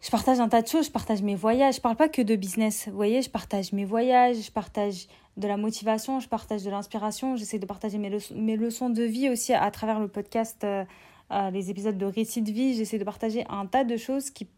je 0.00 0.10
partage 0.12 0.38
un 0.38 0.48
tas 0.48 0.62
de 0.62 0.68
choses. 0.68 0.86
Je 0.86 0.92
partage 0.92 1.20
mes 1.22 1.34
voyages. 1.34 1.74
Je 1.74 1.80
parle 1.80 1.96
pas 1.96 2.08
que 2.08 2.22
de 2.22 2.36
business. 2.36 2.86
Vous 2.86 2.94
voyez, 2.94 3.20
je 3.20 3.30
partage 3.30 3.72
mes 3.72 3.84
voyages, 3.84 4.36
je 4.36 4.52
partage 4.52 5.08
de 5.36 5.48
la 5.48 5.56
motivation, 5.56 6.20
je 6.20 6.28
partage 6.28 6.62
de 6.62 6.70
l'inspiration. 6.70 7.34
J'essaie 7.34 7.58
de 7.58 7.66
partager 7.66 7.98
mes, 7.98 8.10
leçons, 8.10 8.36
mes 8.36 8.56
leçons 8.56 8.90
de 8.90 9.02
vie 9.02 9.28
aussi 9.28 9.54
à, 9.54 9.68
travers 9.72 9.98
le 9.98 10.06
podcast. 10.06 10.62
Euh, 10.62 10.84
les 11.30 11.70
épisodes 11.70 11.98
de 11.98 12.06
récit 12.06 12.42
de 12.42 12.50
vie, 12.50 12.74
j'essaie 12.74 12.98
de 12.98 13.04
partager 13.04 13.44
un 13.48 13.66
tas 13.66 13.84
de 13.84 13.96
choses 13.96 14.30
qui, 14.30 14.48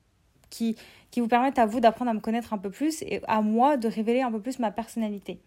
qui, 0.50 0.76
qui 1.10 1.20
vous 1.20 1.28
permettent 1.28 1.58
à 1.58 1.66
vous 1.66 1.80
d'apprendre 1.80 2.10
à 2.10 2.14
me 2.14 2.20
connaître 2.20 2.52
un 2.52 2.58
peu 2.58 2.70
plus 2.70 3.02
et 3.02 3.20
à 3.26 3.40
moi 3.40 3.76
de 3.76 3.88
révéler 3.88 4.22
un 4.22 4.30
peu 4.30 4.40
plus 4.40 4.58
ma 4.58 4.70
personnalité. 4.70 5.40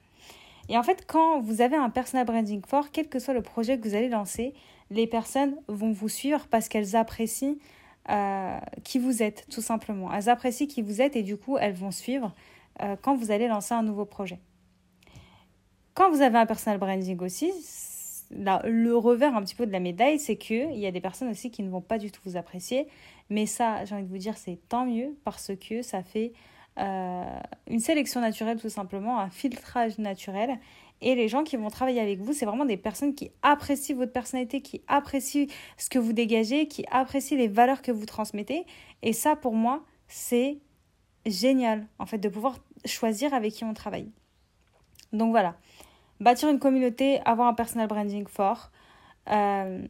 Et 0.70 0.78
en 0.78 0.84
fait, 0.84 1.06
quand 1.06 1.42
vous 1.42 1.62
avez 1.62 1.76
un 1.76 1.90
personal 1.90 2.26
branding 2.26 2.62
fort, 2.66 2.92
quel 2.92 3.10
que 3.10 3.20
soit 3.20 3.34
le 3.34 3.42
projet 3.42 3.78
que 3.78 3.88
vous 3.88 3.96
allez 3.96 4.10
lancer, 4.10 4.54
les 4.92 5.08
personnes 5.08 5.56
vont 5.68 5.92
vous 5.92 6.10
suivre 6.10 6.48
parce 6.50 6.70
qu'elles 6.70 6.96
apprécient 6.96 7.56
euh, 8.10 8.60
qui 8.84 9.00
vous 9.00 9.24
êtes, 9.24 9.46
tout 9.50 9.62
simplement. 9.62 10.14
Elles 10.14 10.30
apprécient 10.30 10.68
qui 10.68 10.82
vous 10.82 11.02
êtes 11.02 11.16
et 11.16 11.24
du 11.24 11.38
coup, 11.38 11.58
elles 11.58 11.74
vont 11.74 11.92
suivre 11.92 12.34
euh, 12.82 12.96
quand 13.02 13.16
vous 13.16 13.32
allez 13.32 13.48
lancer 13.48 13.74
un 13.74 13.84
nouveau 13.84 14.06
projet. 14.06 14.40
Quand 15.94 16.10
vous 16.10 16.22
avez 16.22 16.38
un 16.38 16.46
personal 16.46 16.80
branding 16.80 17.20
aussi, 17.22 17.52
le 18.36 18.96
revers 18.96 19.36
un 19.36 19.42
petit 19.44 19.56
peu 19.56 19.66
de 19.66 19.72
la 19.72 19.80
médaille, 19.80 20.20
c'est 20.20 20.36
qu'il 20.36 20.76
y 20.76 20.86
a 20.86 20.92
des 20.92 21.02
personnes 21.02 21.30
aussi 21.30 21.52
qui 21.52 21.64
ne 21.64 21.70
vont 21.70 21.82
pas 21.82 21.98
du 21.98 22.12
tout 22.12 22.22
vous 22.26 22.38
apprécier. 22.38 22.88
Mais 23.30 23.46
ça, 23.46 23.86
j'ai 23.86 23.96
envie 23.96 24.04
de 24.04 24.10
vous 24.10 24.18
dire, 24.18 24.38
c'est 24.38 24.60
tant 24.70 24.86
mieux 24.86 25.16
parce 25.24 25.52
que 25.56 25.82
ça 25.82 26.04
fait 26.04 26.34
euh, 26.80 27.40
une 27.68 27.80
sélection 27.80 28.22
naturelle 28.22 28.60
tout 28.60 28.70
simplement, 28.70 29.20
un 29.20 29.30
filtrage 29.30 29.98
naturel. 29.98 30.58
Et 31.02 31.16
les 31.16 31.28
gens 31.28 31.44
qui 31.44 31.58
vont 31.58 31.70
travailler 31.70 32.00
avec 32.00 32.20
vous, 32.20 32.34
c'est 32.34 32.46
vraiment 32.46 32.66
des 32.66 32.78
personnes 32.78 33.14
qui 33.14 33.32
apprécient 33.42 33.96
votre 33.96 34.14
personnalité, 34.14 34.62
qui 34.62 34.82
apprécient 34.88 35.48
ce 35.78 35.90
que 35.90 36.00
vous 36.00 36.14
dégagez, 36.14 36.68
qui 36.68 36.86
apprécient 36.92 37.38
les 37.38 37.50
valeurs 37.50 37.82
que 37.82 37.92
vous 37.92 38.06
transmettez. 38.06 38.66
Et 39.02 39.12
ça, 39.12 39.36
pour 39.36 39.54
moi, 39.54 39.84
c'est 40.08 40.60
génial, 41.26 41.88
en 42.00 42.06
fait, 42.06 42.20
de 42.20 42.30
pouvoir 42.30 42.58
choisir 42.86 43.34
avec 43.34 43.54
qui 43.54 43.66
on 43.66 43.74
travaille. 43.74 44.12
Donc 45.12 45.32
voilà, 45.32 45.56
bâtir 46.24 46.50
une 46.50 46.60
communauté, 46.60 47.20
avoir 47.26 47.48
un 47.48 47.54
personal 47.54 47.88
branding 47.88 48.26
fort. 48.28 48.72
Euh, 49.30 49.86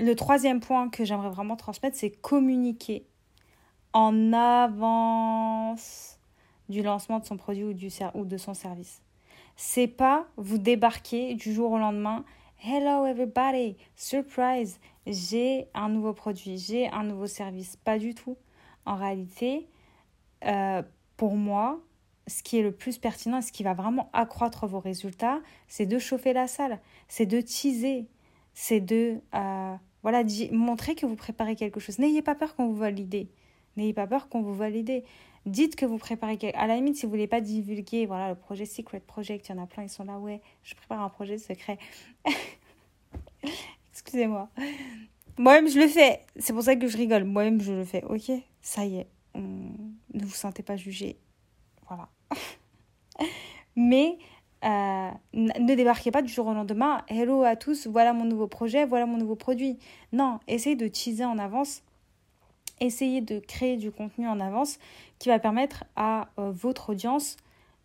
le 0.00 0.14
troisième 0.14 0.60
point 0.60 0.88
que 0.88 1.04
j'aimerais 1.04 1.30
vraiment 1.30 1.56
transmettre, 1.56 1.96
c'est 1.96 2.10
communiquer 2.10 3.06
en 3.92 4.32
avance 4.32 6.18
du 6.68 6.82
lancement 6.82 7.18
de 7.18 7.24
son 7.24 7.36
produit 7.36 7.64
ou, 7.64 7.74
du, 7.74 7.88
ou 8.14 8.24
de 8.24 8.36
son 8.36 8.54
service. 8.54 9.02
C'est 9.56 9.86
pas 9.86 10.26
vous 10.36 10.58
débarquer 10.58 11.34
du 11.34 11.52
jour 11.52 11.72
au 11.72 11.78
lendemain. 11.78 12.24
Hello 12.66 13.04
everybody, 13.04 13.76
surprise, 13.94 14.80
j'ai 15.06 15.68
un 15.74 15.90
nouveau 15.90 16.14
produit, 16.14 16.56
j'ai 16.58 16.88
un 16.88 17.04
nouveau 17.04 17.26
service. 17.26 17.76
Pas 17.76 17.98
du 17.98 18.14
tout. 18.14 18.36
En 18.86 18.96
réalité, 18.96 19.68
euh, 20.44 20.82
pour 21.16 21.36
moi, 21.36 21.80
ce 22.26 22.42
qui 22.42 22.58
est 22.58 22.62
le 22.62 22.72
plus 22.72 22.98
pertinent 22.98 23.38
et 23.38 23.42
ce 23.42 23.52
qui 23.52 23.62
va 23.62 23.74
vraiment 23.74 24.08
accroître 24.12 24.66
vos 24.66 24.80
résultats, 24.80 25.40
c'est 25.68 25.86
de 25.86 25.98
chauffer 25.98 26.32
la 26.32 26.46
salle, 26.46 26.80
c'est 27.08 27.26
de 27.26 27.40
teaser, 27.40 28.06
c'est 28.54 28.80
de 28.80 29.20
euh, 29.34 29.74
voilà, 30.02 30.22
montrer 30.52 30.94
que 30.94 31.06
vous 31.06 31.16
préparez 31.16 31.56
quelque 31.56 31.80
chose. 31.80 31.98
N'ayez 31.98 32.22
pas 32.22 32.34
peur 32.34 32.54
qu'on 32.54 32.68
vous 32.68 32.76
valide. 32.76 33.28
N'ayez 33.76 33.92
pas 33.92 34.06
peur 34.06 34.28
qu'on 34.28 34.42
vous 34.42 34.54
valide. 34.54 35.02
Dites 35.46 35.76
que 35.76 35.84
vous 35.84 35.98
préparez 35.98 36.38
quelque 36.38 36.56
À 36.56 36.66
la 36.66 36.76
limite, 36.76 36.96
si 36.96 37.02
vous 37.02 37.08
ne 37.08 37.16
voulez 37.16 37.26
pas 37.26 37.40
divulguer, 37.40 38.06
voilà, 38.06 38.30
le 38.30 38.34
projet 38.34 38.64
Secret 38.64 39.00
Project, 39.00 39.48
il 39.48 39.56
y 39.56 39.58
en 39.58 39.62
a 39.62 39.66
plein, 39.66 39.82
ils 39.82 39.90
sont 39.90 40.04
là, 40.04 40.18
ouais, 40.18 40.40
je 40.62 40.74
prépare 40.74 41.02
un 41.02 41.10
projet 41.10 41.36
secret. 41.36 41.78
Excusez-moi. 43.92 44.48
Moi-même, 45.36 45.68
je 45.68 45.78
le 45.78 45.88
fais. 45.88 46.20
C'est 46.36 46.52
pour 46.52 46.62
ça 46.62 46.76
que 46.76 46.86
je 46.86 46.96
rigole. 46.96 47.24
Moi-même, 47.24 47.60
je 47.60 47.72
le 47.72 47.84
fais. 47.84 48.04
Ok, 48.04 48.30
ça 48.62 48.84
y 48.84 48.98
est. 48.98 49.08
Ne 49.34 50.24
vous 50.24 50.34
sentez 50.34 50.62
pas 50.62 50.76
jugé. 50.76 51.18
Voilà. 51.88 52.08
Mais 53.76 54.18
euh, 54.64 55.10
ne 55.34 55.74
débarquez 55.74 56.10
pas 56.10 56.22
du 56.22 56.32
jour 56.32 56.46
au 56.46 56.54
lendemain. 56.54 57.02
Hello 57.08 57.42
à 57.42 57.56
tous, 57.56 57.86
voilà 57.86 58.12
mon 58.12 58.24
nouveau 58.24 58.46
projet, 58.46 58.86
voilà 58.86 59.06
mon 59.06 59.18
nouveau 59.18 59.36
produit. 59.36 59.78
Non, 60.12 60.40
essayez 60.48 60.76
de 60.76 60.88
teaser 60.88 61.24
en 61.24 61.38
avance. 61.38 61.82
Essayez 62.80 63.20
de 63.20 63.38
créer 63.38 63.76
du 63.76 63.92
contenu 63.92 64.26
en 64.26 64.40
avance 64.40 64.78
qui 65.18 65.28
va 65.28 65.38
permettre 65.38 65.84
à 65.94 66.28
euh, 66.38 66.50
votre 66.50 66.90
audience 66.90 67.36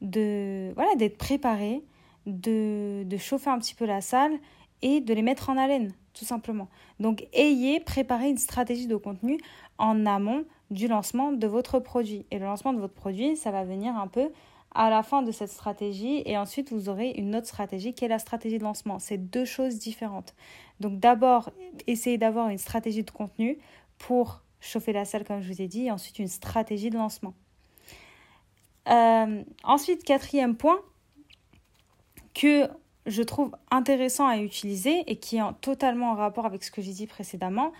de 0.01 0.71
voilà 0.73 0.95
d'être 0.95 1.17
préparée, 1.17 1.83
de, 2.25 3.03
de 3.03 3.17
chauffer 3.17 3.49
un 3.49 3.59
petit 3.59 3.75
peu 3.75 3.85
la 3.85 4.01
salle 4.01 4.33
et 4.81 5.01
de 5.01 5.13
les 5.13 5.21
mettre 5.21 5.49
en 5.49 5.57
haleine, 5.57 5.93
tout 6.13 6.25
simplement. 6.25 6.69
Donc, 6.99 7.27
ayez 7.33 7.79
préparé 7.79 8.29
une 8.29 8.37
stratégie 8.37 8.87
de 8.87 8.95
contenu 8.95 9.37
en 9.77 10.05
amont 10.05 10.45
du 10.71 10.87
lancement 10.87 11.31
de 11.31 11.47
votre 11.47 11.79
produit. 11.79 12.25
Et 12.31 12.39
le 12.39 12.45
lancement 12.45 12.73
de 12.73 12.79
votre 12.79 12.93
produit, 12.93 13.35
ça 13.35 13.51
va 13.51 13.63
venir 13.63 13.95
un 13.95 14.07
peu 14.07 14.31
à 14.75 14.89
la 14.89 15.01
fin 15.01 15.21
de 15.23 15.31
cette 15.31 15.49
stratégie 15.49 16.21
et 16.25 16.37
ensuite 16.37 16.71
vous 16.71 16.89
aurez 16.89 17.09
une 17.11 17.35
autre 17.35 17.47
stratégie 17.47 17.93
qui 17.93 18.05
est 18.05 18.09
la 18.09 18.19
stratégie 18.19 18.59
de 18.59 18.63
lancement. 18.63 18.99
C'est 18.99 19.17
deux 19.17 19.45
choses 19.45 19.79
différentes. 19.79 20.35
Donc 20.79 20.99
d'abord, 20.99 21.49
essayez 21.87 22.17
d'avoir 22.17 22.49
une 22.49 22.57
stratégie 22.57 23.03
de 23.03 23.11
contenu 23.11 23.57
pour 23.97 24.41
chauffer 24.61 24.93
la 24.93 25.05
salle 25.05 25.23
comme 25.23 25.41
je 25.41 25.51
vous 25.51 25.61
ai 25.61 25.67
dit 25.67 25.85
et 25.85 25.91
ensuite 25.91 26.19
une 26.19 26.27
stratégie 26.27 26.89
de 26.89 26.97
lancement. 26.97 27.33
Euh, 28.89 29.43
ensuite, 29.63 30.03
quatrième 30.03 30.55
point 30.55 30.79
que 32.33 32.69
je 33.05 33.23
trouve 33.23 33.55
intéressant 33.71 34.27
à 34.27 34.37
utiliser 34.37 35.03
et 35.07 35.17
qui 35.17 35.37
est 35.37 35.53
totalement 35.61 36.11
en 36.11 36.15
rapport 36.15 36.45
avec 36.45 36.63
ce 36.63 36.71
que 36.71 36.81
j'ai 36.81 36.93
dit 36.93 37.07
précédemment, 37.07 37.71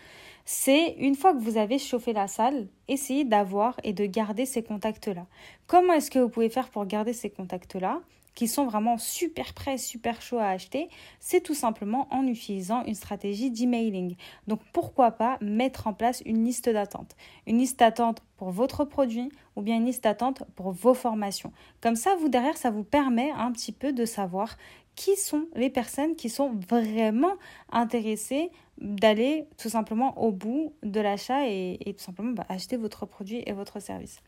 c'est 0.51 0.96
une 0.98 1.13
fois 1.13 1.36
que 1.36 1.38
vous 1.38 1.58
avez 1.58 1.77
chauffé 1.77 2.12
la 2.12 2.27
salle, 2.27 2.70
essayez 2.88 3.24
d'avoir 3.24 3.79
et 3.84 3.94
de 3.94 4.08
garder 4.08 4.48
ces 4.48 4.63
contacts-là. 4.63 5.27
Comment 5.68 5.94
est-ce 5.94 6.10
que 6.10 6.18
vous 6.18 6.27
pouvez 6.27 6.50
faire 6.50 6.70
pour 6.70 6.88
garder 6.88 7.13
ces 7.13 7.29
contacts-là 7.29 8.01
qui 8.34 8.48
sont 8.48 8.65
vraiment 8.65 8.98
super 8.98 9.53
prêts, 9.53 9.77
super 9.77 10.24
chauds 10.24 10.39
à 10.39 10.48
acheter, 10.48 10.89
c'est 11.20 11.41
tout 11.41 11.53
simplement 11.53 12.08
en 12.10 12.25
utilisant 12.25 12.84
une 12.86 12.96
stratégie 12.96 13.51
d'emailing. 13.51 14.15
Donc 14.48 14.62
pourquoi 14.74 15.12
pas 15.12 15.38
mettre 15.39 15.86
en 15.86 15.94
place 15.94 16.24
une 16.25 16.44
liste 16.44 16.68
d'attente? 16.68 17.15
Une 17.46 17.60
liste 17.60 17.77
d'attente 17.77 18.24
pour 18.36 18.50
votre 18.50 18.86
produit 18.86 19.32
ou 19.56 19.62
bien 19.62 19.75
une 19.75 19.86
liste 19.86 20.03
d'attente 20.03 20.44
pour 20.56 20.72
vos 20.72 20.96
formations. 20.96 21.53
Comme 21.79 21.96
ça, 21.96 22.15
vous 22.15 22.29
derrière, 22.29 22.58
ça 22.58 22.72
vous 22.72 22.84
permet 22.84 23.29
un 23.34 23.51
petit 23.51 23.72
peu 23.72 23.94
de 23.94 24.06
savoir 24.06 24.58
qui 25.00 25.15
sont 25.15 25.48
les 25.56 25.70
personnes 25.70 26.18
qui 26.18 26.29
sont 26.29 26.51
vraiment 26.68 27.38
intéressées 27.72 28.51
d'aller 28.82 29.46
tout 29.58 29.70
simplement 29.70 30.22
au 30.22 30.34
bout 30.34 30.74
de 30.84 31.00
l'achat 31.00 31.48
et, 31.48 31.79
tout 31.98 32.03
simplement 32.03 32.34
bah, 32.34 32.46
acheter 32.50 32.75
votre 32.75 33.06
produit 33.06 33.41
et 33.46 33.53
votre 33.53 33.79
service. 33.79 34.22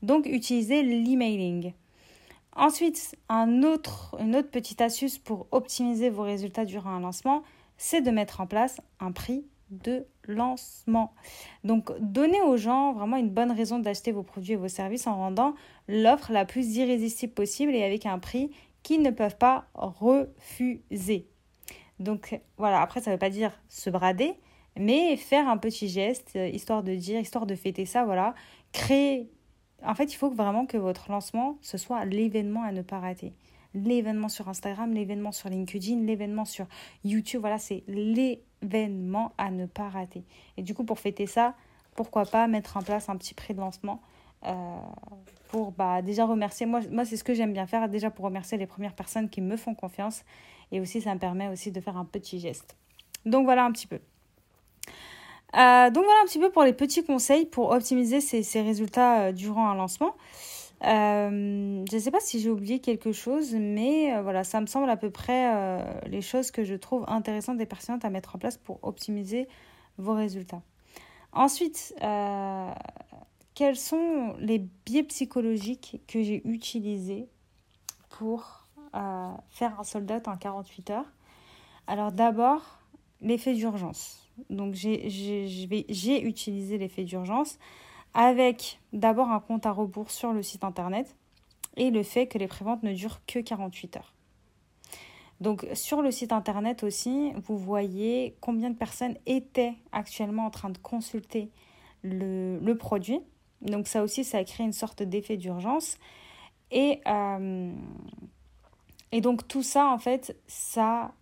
Donc 0.00 0.26
utilisez 0.26 0.84
l'emailing. 0.84 1.72
Ensuite, 2.54 3.16
un 3.28 3.64
autre, 3.64 4.14
une 4.20 4.36
autre 4.36 4.48
petite 4.48 4.80
astuce 4.80 5.18
pour 5.18 5.48
optimiser 5.50 6.08
vos 6.08 6.22
résultats 6.22 6.66
durant 6.66 6.90
un 6.90 7.00
lancement, 7.00 7.42
c'est 7.76 8.00
de 8.00 8.12
mettre 8.12 8.40
en 8.40 8.46
place 8.46 8.80
un 9.00 9.10
prix 9.10 9.44
de 9.70 10.06
lancement. 10.28 11.14
Donc, 11.64 11.90
donnez 11.98 12.42
aux 12.42 12.58
gens 12.58 12.92
vraiment 12.92 13.16
une 13.16 13.30
bonne 13.30 13.50
raison 13.50 13.80
d'acheter 13.80 14.12
vos 14.12 14.22
produits 14.22 14.52
et 14.52 14.56
vos 14.56 14.68
services 14.68 15.08
en 15.08 15.16
rendant 15.16 15.54
l'offre 15.88 16.30
la 16.30 16.44
plus 16.44 16.76
irrésistible 16.76 17.32
possible 17.32 17.74
et 17.74 17.82
avec 17.82 18.06
un 18.06 18.20
prix 18.20 18.52
qu'ils 18.82 19.02
ne 19.02 19.10
peuvent 19.10 19.36
pas 19.36 19.66
refuser. 19.74 21.28
Donc 21.98 22.40
voilà, 22.56 22.80
après 22.80 23.00
ça 23.00 23.10
ne 23.10 23.14
veut 23.14 23.20
pas 23.20 23.30
dire 23.30 23.52
se 23.68 23.90
brader, 23.90 24.34
mais 24.76 25.16
faire 25.16 25.48
un 25.48 25.56
petit 25.56 25.88
geste, 25.88 26.32
euh, 26.36 26.48
histoire 26.48 26.82
de 26.82 26.94
dire, 26.94 27.20
histoire 27.20 27.46
de 27.46 27.54
fêter 27.54 27.86
ça, 27.86 28.04
voilà, 28.04 28.34
créer. 28.72 29.30
En 29.84 29.94
fait, 29.94 30.12
il 30.12 30.16
faut 30.16 30.30
vraiment 30.30 30.66
que 30.66 30.76
votre 30.76 31.10
lancement, 31.10 31.58
ce 31.60 31.76
soit 31.76 32.04
l'événement 32.04 32.62
à 32.62 32.72
ne 32.72 32.82
pas 32.82 33.00
rater. 33.00 33.34
L'événement 33.74 34.28
sur 34.28 34.48
Instagram, 34.48 34.92
l'événement 34.92 35.32
sur 35.32 35.48
LinkedIn, 35.48 36.00
l'événement 36.02 36.44
sur 36.44 36.66
YouTube, 37.04 37.40
voilà, 37.40 37.58
c'est 37.58 37.84
l'événement 37.88 39.32
à 39.38 39.50
ne 39.50 39.66
pas 39.66 39.88
rater. 39.88 40.24
Et 40.56 40.62
du 40.62 40.74
coup, 40.74 40.84
pour 40.84 40.98
fêter 40.98 41.26
ça, 41.26 41.54
pourquoi 41.94 42.24
pas 42.24 42.46
mettre 42.46 42.76
en 42.76 42.82
place 42.82 43.08
un 43.08 43.16
petit 43.16 43.34
prix 43.34 43.54
de 43.54 43.60
lancement 43.60 44.00
euh, 44.44 44.76
pour 45.52 45.70
bah, 45.70 46.00
déjà 46.00 46.24
remercier. 46.24 46.66
Moi, 46.66 46.80
moi 46.90 47.04
c'est 47.04 47.18
ce 47.18 47.22
que 47.22 47.34
j'aime 47.34 47.52
bien 47.52 47.66
faire, 47.66 47.88
déjà 47.88 48.10
pour 48.10 48.24
remercier 48.24 48.58
les 48.58 48.66
premières 48.66 48.94
personnes 48.94 49.28
qui 49.28 49.40
me 49.40 49.56
font 49.56 49.74
confiance. 49.74 50.24
Et 50.72 50.80
aussi, 50.80 51.02
ça 51.02 51.14
me 51.14 51.20
permet 51.20 51.48
aussi 51.48 51.70
de 51.70 51.80
faire 51.80 51.98
un 51.98 52.06
petit 52.06 52.40
geste. 52.40 52.76
Donc 53.26 53.44
voilà 53.44 53.64
un 53.64 53.70
petit 53.70 53.86
peu. 53.86 54.00
Euh, 55.54 55.90
donc 55.90 56.04
voilà 56.04 56.20
un 56.22 56.24
petit 56.24 56.38
peu 56.38 56.50
pour 56.50 56.62
les 56.62 56.72
petits 56.72 57.04
conseils 57.04 57.44
pour 57.44 57.70
optimiser 57.70 58.22
ces, 58.22 58.62
résultats 58.62 59.20
euh, 59.20 59.32
durant 59.32 59.68
un 59.68 59.74
lancement. 59.74 60.16
je 60.82 61.94
ne 61.94 61.98
sais 62.00 62.10
pas 62.10 62.20
si 62.20 62.40
j'ai 62.40 62.48
oublié 62.48 62.78
quelque 62.80 63.12
chose, 63.12 63.54
mais 63.54 64.18
voilà, 64.22 64.44
ça 64.44 64.62
me 64.62 64.66
semble 64.66 64.88
à 64.88 64.96
peu 64.96 65.10
près 65.10 65.52
les 66.06 66.22
choses 66.22 66.50
que 66.50 66.64
je 66.64 66.74
trouve 66.74 67.04
intéressantes 67.06 67.60
et 67.60 67.66
pertinentes 67.66 68.06
à 68.06 68.10
mettre 68.10 68.34
en 68.34 68.38
place 68.38 68.56
pour 68.56 68.78
optimiser 68.82 69.46
vos 69.98 70.14
résultats. 70.14 70.62
Ensuite, 71.34 71.94
quels 73.54 73.76
sont 73.76 74.34
les 74.38 74.58
biais 74.58 75.02
psychologiques 75.04 76.00
que 76.06 76.22
j'ai 76.22 76.46
utilisés 76.46 77.28
pour 78.10 78.66
euh, 78.94 79.32
faire 79.50 79.78
un 79.78 79.84
sold 79.84 80.10
out 80.10 80.28
en 80.28 80.36
48 80.36 80.90
heures? 80.90 81.12
Alors 81.86 82.12
d'abord, 82.12 82.80
l'effet 83.20 83.54
d'urgence. 83.54 84.30
Donc 84.50 84.74
j'ai 84.74 86.22
utilisé 86.22 86.78
l'effet 86.78 87.04
d'urgence 87.04 87.58
avec 88.14 88.80
d'abord 88.92 89.30
un 89.30 89.40
compte 89.40 89.66
à 89.66 89.72
rebours 89.72 90.10
sur 90.10 90.32
le 90.32 90.42
site 90.42 90.64
internet 90.64 91.16
et 91.76 91.90
le 91.90 92.02
fait 92.02 92.26
que 92.26 92.38
les 92.38 92.48
préventes 92.48 92.82
ne 92.82 92.92
durent 92.92 93.24
que 93.26 93.38
48 93.38 93.96
heures. 93.96 94.14
Donc 95.40 95.66
sur 95.74 96.02
le 96.02 96.10
site 96.10 96.32
internet 96.32 96.84
aussi, 96.84 97.32
vous 97.44 97.58
voyez 97.58 98.36
combien 98.40 98.70
de 98.70 98.76
personnes 98.76 99.16
étaient 99.26 99.74
actuellement 99.90 100.46
en 100.46 100.50
train 100.50 100.70
de 100.70 100.78
consulter 100.78 101.50
le, 102.02 102.58
le 102.60 102.76
produit. 102.76 103.20
Donc 103.62 103.88
ça 103.88 104.02
aussi, 104.02 104.24
ça 104.24 104.42
crée 104.44 104.64
une 104.64 104.72
sorte 104.72 105.02
d'effet 105.02 105.36
d'urgence. 105.36 105.96
Et, 106.70 107.00
euh, 107.06 107.72
et 109.12 109.20
donc 109.20 109.46
tout 109.48 109.62
ça, 109.62 109.86
en 109.86 109.98
fait, 109.98 110.36
ça 110.46 111.12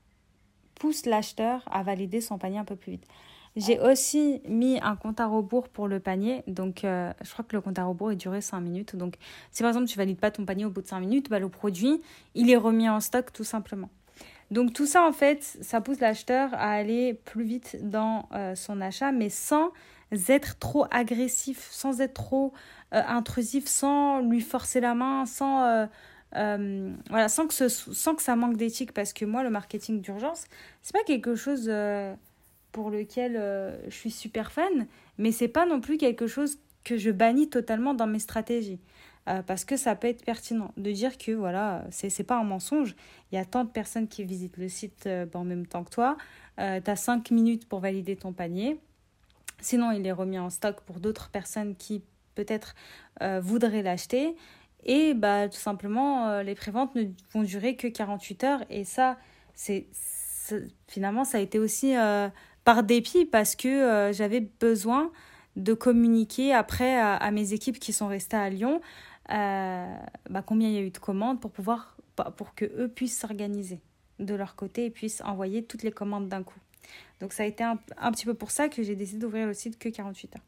pousse 0.77 1.07
l'acheteur 1.07 1.63
à 1.71 1.83
valider 1.83 2.21
son 2.21 2.39
panier 2.39 2.59
un 2.59 2.65
peu 2.65 2.77
plus 2.77 2.93
vite. 2.93 3.07
J'ai 3.57 3.81
aussi 3.81 4.41
mis 4.49 4.79
un 4.81 4.95
compte 4.95 5.19
à 5.19 5.27
rebours 5.27 5.69
pour 5.69 5.89
le 5.89 5.99
panier. 5.99 6.45
Donc, 6.47 6.85
euh, 6.85 7.13
je 7.21 7.33
crois 7.33 7.45
que 7.45 7.57
le 7.57 7.61
compte 7.61 7.79
à 7.79 7.85
rebours 7.85 8.13
est 8.13 8.17
duré 8.17 8.41
5 8.41 8.61
minutes. 8.61 8.95
Donc, 8.95 9.15
si 9.51 9.63
par 9.63 9.71
exemple 9.71 9.87
tu 9.87 9.99
valides 9.99 10.21
pas 10.21 10.31
ton 10.31 10.45
panier 10.45 10.65
au 10.65 10.71
bout 10.71 10.83
de 10.83 10.87
5 10.87 11.01
minutes, 11.01 11.29
bah, 11.29 11.41
le 11.41 11.49
produit, 11.49 12.01
il 12.35 12.49
est 12.51 12.57
remis 12.57 12.89
en 12.89 13.01
stock 13.01 13.33
tout 13.33 13.45
simplement. 13.45 13.91
Donc, 14.53 14.73
tout 14.73 14.87
ça, 14.87 15.07
en 15.07 15.13
fait, 15.13 15.43
ça 15.43 15.81
pousse 15.81 16.01
l'acheteur 16.01 16.55
à 16.55 16.71
aller 16.71 17.15
plus 17.15 17.45
vite 17.45 17.77
dans 17.83 18.29
euh, 18.33 18.55
son 18.55 18.81
achat, 18.81 19.11
mais 19.11 19.31
sans 19.31 19.71
être 20.29 20.59
trop 20.59 20.87
agressif, 20.91 21.69
sans 21.71 22.01
être 22.01 22.15
trop 22.15 22.53
euh, 22.95 23.03
intrusif, 23.07 23.67
sans 23.67 24.21
lui 24.21 24.41
forcer 24.41 24.81
la 24.81 24.95
main, 24.95 25.27
sans 25.27 25.65
euh, 25.65 25.87
euh, 26.37 26.93
voilà, 27.09 27.29
sans 27.29 27.47
que, 27.47 27.69
sans 27.69 28.15
que 28.15 28.23
ça 28.23 28.37
manque 28.37 28.57
d'éthique, 28.57 28.93
parce 28.93 29.13
que 29.13 29.25
moi, 29.25 29.43
le 29.43 29.51
marketing 29.51 30.01
d'urgence, 30.01 30.47
c'est 30.83 30.93
pas 30.93 31.05
quelque 31.05 31.35
chose 31.35 31.67
euh, 31.69 32.15
pour 32.73 32.91
lequel 32.91 33.33
je 33.89 33.95
suis 33.95 34.11
super 34.11 34.53
fan, 34.53 34.87
mais 35.19 35.33
c'est 35.33 35.49
pas 35.49 35.67
non 35.67 35.81
plus 35.81 35.97
quelque 35.97 36.27
chose 36.27 36.59
que 36.85 36.97
je 36.97 37.11
bannis 37.11 37.49
totalement 37.49 37.95
dans 37.95 38.07
mes 38.07 38.21
stratégies. 38.21 38.81
parce 39.47 39.65
que 39.65 39.77
ça 39.77 39.95
peut 39.95 40.09
être 40.09 40.25
pertinent 40.25 40.73
de 40.77 40.91
dire 40.93 41.19
que 41.19 41.33
voilà, 41.33 41.85
c'est 41.91 42.25
pas 42.25 42.37
un 42.39 42.45
mensonge. 42.45 42.97
Il 43.31 43.37
y 43.37 43.39
a 43.39 43.45
tant 43.45 43.65
de 43.65 43.71
personnes 43.71 44.09
qui 44.09 44.25
visitent 44.25 44.57
le 44.57 44.69
site 44.69 45.09
en 45.35 45.45
même 45.45 45.67
temps 45.67 45.85
que 45.85 45.91
toi. 45.91 46.17
tu 46.59 46.63
as 46.63 46.97
5 46.97 47.31
minutes 47.33 47.69
pour 47.69 47.81
valider 47.81 48.17
ton 48.17 48.33
panier. 48.33 48.81
Sinon, 49.61 49.93
il 49.93 50.07
est 50.07 50.13
remis 50.13 50.39
en 50.39 50.51
stock 50.51 50.81
pour 50.83 51.01
d'autres 51.01 51.31
personnes 51.31 51.77
qui 51.77 52.03
peut-être 52.35 52.75
euh, 53.23 53.41
voudraient 53.41 53.83
l'acheter. 53.83 54.37
Et 54.85 55.15
bah, 55.15 55.49
tout 55.49 55.59
simplement, 55.59 56.29
euh, 56.29 56.43
les 56.43 56.55
préventes 56.55 56.95
ne 56.95 57.05
vont 57.33 57.43
durer 57.43 57.77
que 57.77 57.87
48 57.87 58.45
heures. 58.45 58.65
Et 58.71 58.85
ça, 58.85 59.19
c'est 59.55 59.87
finalement, 60.89 61.25
ça 61.25 61.39
a 61.39 61.41
été 61.41 61.59
aussi 61.59 61.97
euh, 61.97 62.29
par 62.65 62.83
dépit 62.83 63.25
parce 63.25 63.55
que 63.55 64.11
j'avais 64.13 64.41
besoin 64.41 65.13
de 65.55 65.75
communiquer 65.75 66.53
après 66.53 66.99
à, 66.99 67.31
mes 67.31 67.53
équipes 67.53 67.79
qui 67.79 67.93
sont 67.93 68.09
restées 68.09 68.37
à 68.37 68.51
Lyon 68.51 68.81
bah, 69.29 70.43
combien 70.45 70.69
il 70.69 70.75
y 70.75 70.79
a 70.79 70.81
eu 70.81 70.91
de 70.91 70.99
commandes 70.99 71.41
pour 71.41 71.53
pouvoir 71.53 71.97
pour 72.37 72.55
que 72.57 72.65
eux 72.65 72.89
puissent 72.89 73.21
s'organiser 73.21 73.81
de 74.19 74.35
leur 74.35 74.57
côté 74.57 74.87
et 74.87 74.91
puissent 74.91 75.23
envoyer 75.25 75.65
toutes 75.65 75.83
les 75.83 75.93
commandes 75.93 76.29
d'un 76.29 76.43
coup. 76.43 76.59
Donc 77.21 77.33
ça 77.33 77.43
a 77.43 77.47
été 77.47 77.63
un, 77.63 77.77
petit 77.77 78.25
peu 78.25 78.35
pour 78.35 78.51
ça 78.51 78.69
que 78.69 78.83
j'ai 78.83 78.97
décidé 78.97 79.19
d'ouvrir 79.19 79.47
le 79.47 79.55
site 79.55 79.79
que 79.79 79.89
48 79.89 80.37
heures. 80.37 80.43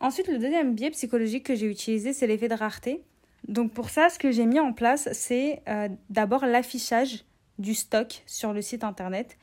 Ensuite, 0.00 0.28
le 0.28 0.38
deuxième 0.38 0.74
biais 0.74 0.90
psychologique 0.90 1.44
que 1.44 1.54
j'ai 1.54 1.70
utilisé, 1.70 2.12
c'est 2.12 2.26
l'effet 2.26 2.48
de 2.48 2.54
rareté. 2.54 3.02
Donc 3.46 3.72
pour 3.72 3.90
ça, 3.90 4.08
ce 4.08 4.18
que 4.18 4.32
j'ai 4.32 4.46
mis 4.46 4.60
en 4.60 4.72
place, 4.72 5.08
c'est 5.12 5.62
euh, 5.68 5.88
d'abord 6.10 6.46
l'affichage 6.46 7.24
du 7.58 7.74
stock 7.74 8.22
sur 8.26 8.52
le 8.52 8.62
site 8.62 8.82
internet 8.82 9.36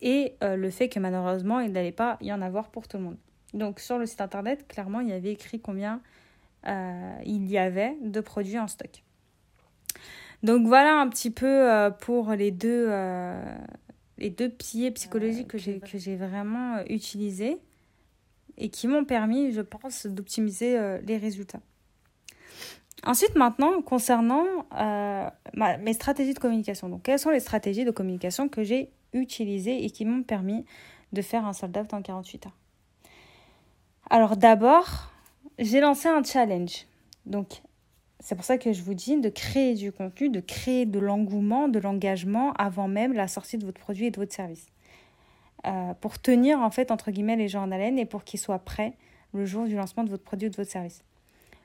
et 0.00 0.34
euh, 0.42 0.56
le 0.56 0.70
fait 0.70 0.88
que 0.88 0.98
malheureusement, 0.98 1.60
il 1.60 1.72
n'allait 1.72 1.92
pas 1.92 2.16
y 2.20 2.32
en 2.32 2.40
avoir 2.40 2.70
pour 2.70 2.88
tout 2.88 2.96
le 2.96 3.04
monde. 3.04 3.18
Donc 3.52 3.80
sur 3.80 3.98
le 3.98 4.06
site 4.06 4.20
internet, 4.20 4.66
clairement, 4.66 5.00
il 5.00 5.08
y 5.08 5.12
avait 5.12 5.32
écrit 5.32 5.60
combien 5.60 6.00
euh, 6.66 7.14
il 7.24 7.50
y 7.50 7.58
avait 7.58 7.96
de 8.00 8.20
produits 8.20 8.58
en 8.58 8.68
stock. 8.68 9.02
Donc 10.42 10.66
voilà 10.66 10.98
un 10.98 11.08
petit 11.08 11.30
peu 11.30 11.90
pour 12.00 12.32
les 12.32 12.50
deux, 12.50 12.88
les 14.20 14.30
deux 14.30 14.48
piliers 14.48 14.90
psychologiques 14.92 15.48
que 15.48 15.58
j'ai 15.58 16.16
vraiment 16.16 16.78
utilisés 16.88 17.58
et 18.58 18.68
qui 18.68 18.86
m'ont 18.86 19.04
permis, 19.04 19.52
je 19.52 19.62
pense, 19.62 20.06
d'optimiser 20.06 20.78
euh, 20.78 21.00
les 21.02 21.16
résultats. 21.16 21.60
Ensuite, 23.04 23.34
maintenant, 23.34 23.80
concernant 23.80 24.44
euh, 24.78 25.28
mes 25.54 25.94
stratégies 25.94 26.34
de 26.34 26.38
communication. 26.38 26.90
Donc, 26.90 27.02
quelles 27.02 27.18
sont 27.18 27.30
les 27.30 27.40
stratégies 27.40 27.86
de 27.86 27.90
communication 27.90 28.48
que 28.48 28.62
j'ai 28.62 28.90
utilisées 29.14 29.84
et 29.84 29.90
qui 29.90 30.04
m'ont 30.04 30.22
permis 30.22 30.66
de 31.12 31.22
faire 31.22 31.46
un 31.46 31.54
sold 31.54 31.76
out 31.78 31.94
en 31.94 32.02
48 32.02 32.46
heures? 32.46 32.56
Alors, 34.10 34.36
d'abord, 34.36 35.10
j'ai 35.58 35.80
lancé 35.80 36.08
un 36.08 36.22
challenge. 36.22 36.86
Donc, 37.24 37.62
c'est 38.20 38.34
pour 38.34 38.44
ça 38.44 38.58
que 38.58 38.72
je 38.72 38.82
vous 38.82 38.94
dis 38.94 39.18
de 39.18 39.28
créer 39.30 39.74
du 39.74 39.92
contenu, 39.92 40.28
de 40.28 40.40
créer 40.40 40.84
de 40.84 40.98
l'engouement, 40.98 41.68
de 41.68 41.78
l'engagement 41.78 42.52
avant 42.52 42.86
même 42.86 43.14
la 43.14 43.28
sortie 43.28 43.56
de 43.56 43.64
votre 43.64 43.80
produit 43.80 44.06
et 44.06 44.10
de 44.10 44.20
votre 44.20 44.34
service. 44.34 44.66
Euh, 45.66 45.94
pour 45.94 46.18
tenir 46.18 46.60
en 46.60 46.70
fait 46.70 46.90
entre 46.90 47.10
guillemets 47.10 47.36
les 47.36 47.48
gens 47.48 47.62
en 47.62 47.70
haleine 47.72 47.98
et 47.98 48.06
pour 48.06 48.24
qu'ils 48.24 48.40
soient 48.40 48.58
prêts 48.58 48.94
le 49.32 49.44
jour 49.44 49.66
du 49.66 49.74
lancement 49.74 50.04
de 50.04 50.10
votre 50.10 50.22
produit 50.22 50.48
ou 50.48 50.50
de 50.50 50.56
votre 50.56 50.70
service. 50.70 51.02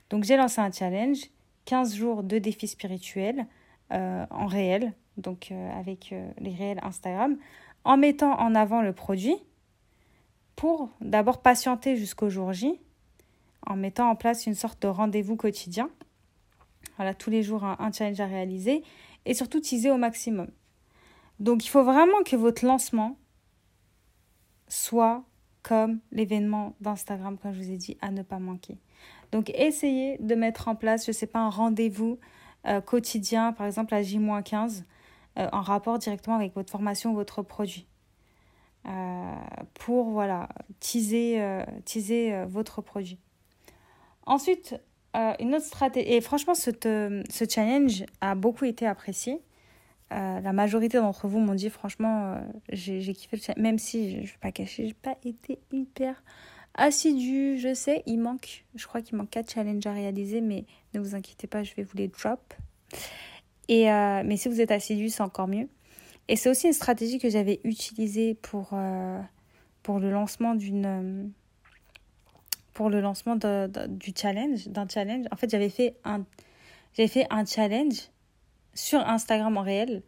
Donc 0.10 0.24
j'ai 0.24 0.38
lancé 0.38 0.62
un 0.62 0.72
challenge, 0.72 1.20
15 1.66 1.96
jours 1.96 2.24
de 2.24 2.38
défis 2.38 2.68
spirituels 2.68 3.46
euh, 3.92 4.26
en 4.30 4.46
réel, 4.48 4.94
donc 5.18 5.50
euh, 5.52 5.80
avec 5.80 6.14
les 6.40 6.54
réels 6.54 6.80
Instagram, 6.84 7.38
en 7.84 7.98
mettant 7.98 8.40
en 8.40 8.56
avant 8.56 8.82
le 8.82 8.94
produit 8.94 9.36
pour 10.56 10.90
d'abord 11.02 11.42
patienter 11.42 11.98
jusqu'au 11.98 12.30
jour 12.30 12.54
J, 12.54 12.80
en 13.66 13.76
mettant 13.76 14.10
en 14.10 14.16
place 14.16 14.46
une 14.46 14.56
sorte 14.56 14.82
de 14.82 14.88
rendez-vous 14.88 15.36
quotidien. 15.36 15.90
Voilà, 16.98 17.14
tous 17.14 17.30
les 17.30 17.44
jours 17.44 17.64
un 17.64 17.92
challenge 17.92 18.20
à 18.20 18.26
réaliser 18.26 18.84
et 19.26 19.34
surtout 19.34 19.60
teaser 19.60 19.92
au 19.92 19.98
maximum. 19.98 20.48
Donc 21.40 21.66
il 21.66 21.70
faut 21.70 21.84
vraiment 21.84 22.24
que 22.24 22.36
votre 22.36 22.66
lancement 22.66 23.18
soit 24.68 25.24
comme 25.64 26.00
l'événement 26.12 26.76
d'Instagram, 26.80 27.38
comme 27.38 27.54
je 27.54 27.60
vous 27.60 27.72
ai 27.72 27.78
dit, 27.78 27.98
à 28.02 28.12
ne 28.12 28.22
pas 28.22 28.38
manquer. 28.38 28.78
Donc, 29.32 29.50
essayez 29.50 30.18
de 30.20 30.36
mettre 30.36 30.68
en 30.68 30.76
place, 30.76 31.06
je 31.06 31.10
ne 31.10 31.14
sais 31.14 31.26
pas, 31.26 31.40
un 31.40 31.50
rendez-vous 31.50 32.20
euh, 32.68 32.82
quotidien, 32.82 33.52
par 33.52 33.66
exemple 33.66 33.96
à 33.96 34.04
J-15, 34.04 34.84
euh, 35.38 35.50
en 35.52 35.62
rapport 35.62 35.98
directement 35.98 36.36
avec 36.36 36.54
votre 36.54 36.72
formation 36.72 37.12
ou 37.12 37.16
votre 37.16 37.42
produit. 37.42 37.88
Euh, 38.86 39.34
pour, 39.74 40.12
voilà, 40.12 40.50
teaser, 40.80 41.42
teaser 41.84 42.46
votre 42.48 42.82
produit. 42.82 43.20
Ensuite, 44.28 44.76
une 45.40 45.56
autre 45.56 45.66
stratégie, 45.66 46.14
et 46.14 46.22
franchement, 46.22 46.54
ce, 46.56 46.72
challenge 47.50 48.04
a 48.22 48.36
beaucoup 48.36 48.66
été 48.66 48.86
apprécié. 48.86 49.42
Euh, 50.12 50.40
la 50.40 50.54
majorité 50.54 50.98
d'entre 50.98 51.28
vous 51.28 51.40
m'ont 51.40 51.56
dit 51.56 51.70
franchement, 51.70 52.34
euh, 52.34 52.40
j'ai 52.70 53.14
kiffé 53.14 53.38
le 53.38 53.42
challenge. 53.42 53.62
Même 53.62 53.80
si, 53.80 54.12
je 54.12 54.18
ne 54.18 54.22
vais 54.24 54.38
pas 54.40 54.52
cacher, 54.52 54.88
j'ai 54.88 54.94
pas 54.94 55.18
été 55.24 55.60
hyper 55.72 56.22
assidue. 56.76 57.58
Je 57.58 57.74
sais, 57.74 58.04
il 58.06 58.20
manque, 58.20 58.66
je 58.76 58.86
crois 58.88 59.02
qu'il 59.02 59.18
manque 59.18 59.30
4 59.30 59.52
challenges 59.52 59.86
à 59.86 59.94
réaliser, 59.94 60.42
mais 60.42 60.66
ne 60.94 61.00
vous 61.00 61.16
inquiétez 61.16 61.48
pas, 61.48 61.64
je 61.64 61.74
vais 61.76 61.84
vous 61.84 61.98
les 61.98 62.08
drop. 62.08 62.54
Et, 63.68 63.92
euh, 63.92 64.22
mais 64.26 64.38
si 64.38 64.48
vous 64.48 64.62
êtes 64.62 64.72
assidu, 64.72 65.10
c'est 65.10 65.24
encore 65.24 65.48
mieux. 65.48 65.68
Et 66.28 66.36
c'est 66.36 66.50
aussi 66.50 66.68
une 66.68 66.74
stratégie 66.74 67.20
que 67.20 67.30
j'avais 67.30 67.62
utilisée 67.64 68.36
pour, 68.36 68.74
pour 69.84 70.00
le 70.00 70.10
lancement 70.12 70.56
d'une 70.56 71.32
pour 72.76 72.90
le 72.90 73.00
lancement 73.00 73.38
du 73.38 74.14
challenge, 74.16 74.68
d'un 74.68 74.88
challenge. 74.88 75.26
En 75.32 75.38
fait, 75.38 75.50
j'avais 75.50 75.70
fait 75.70 75.96
un 76.04 76.26
fait 76.94 77.26
un 77.30 77.46
challenge 77.46 78.10
sur 78.74 79.00
Instagram 79.00 79.58
en 79.58 79.62
réel 79.62 80.04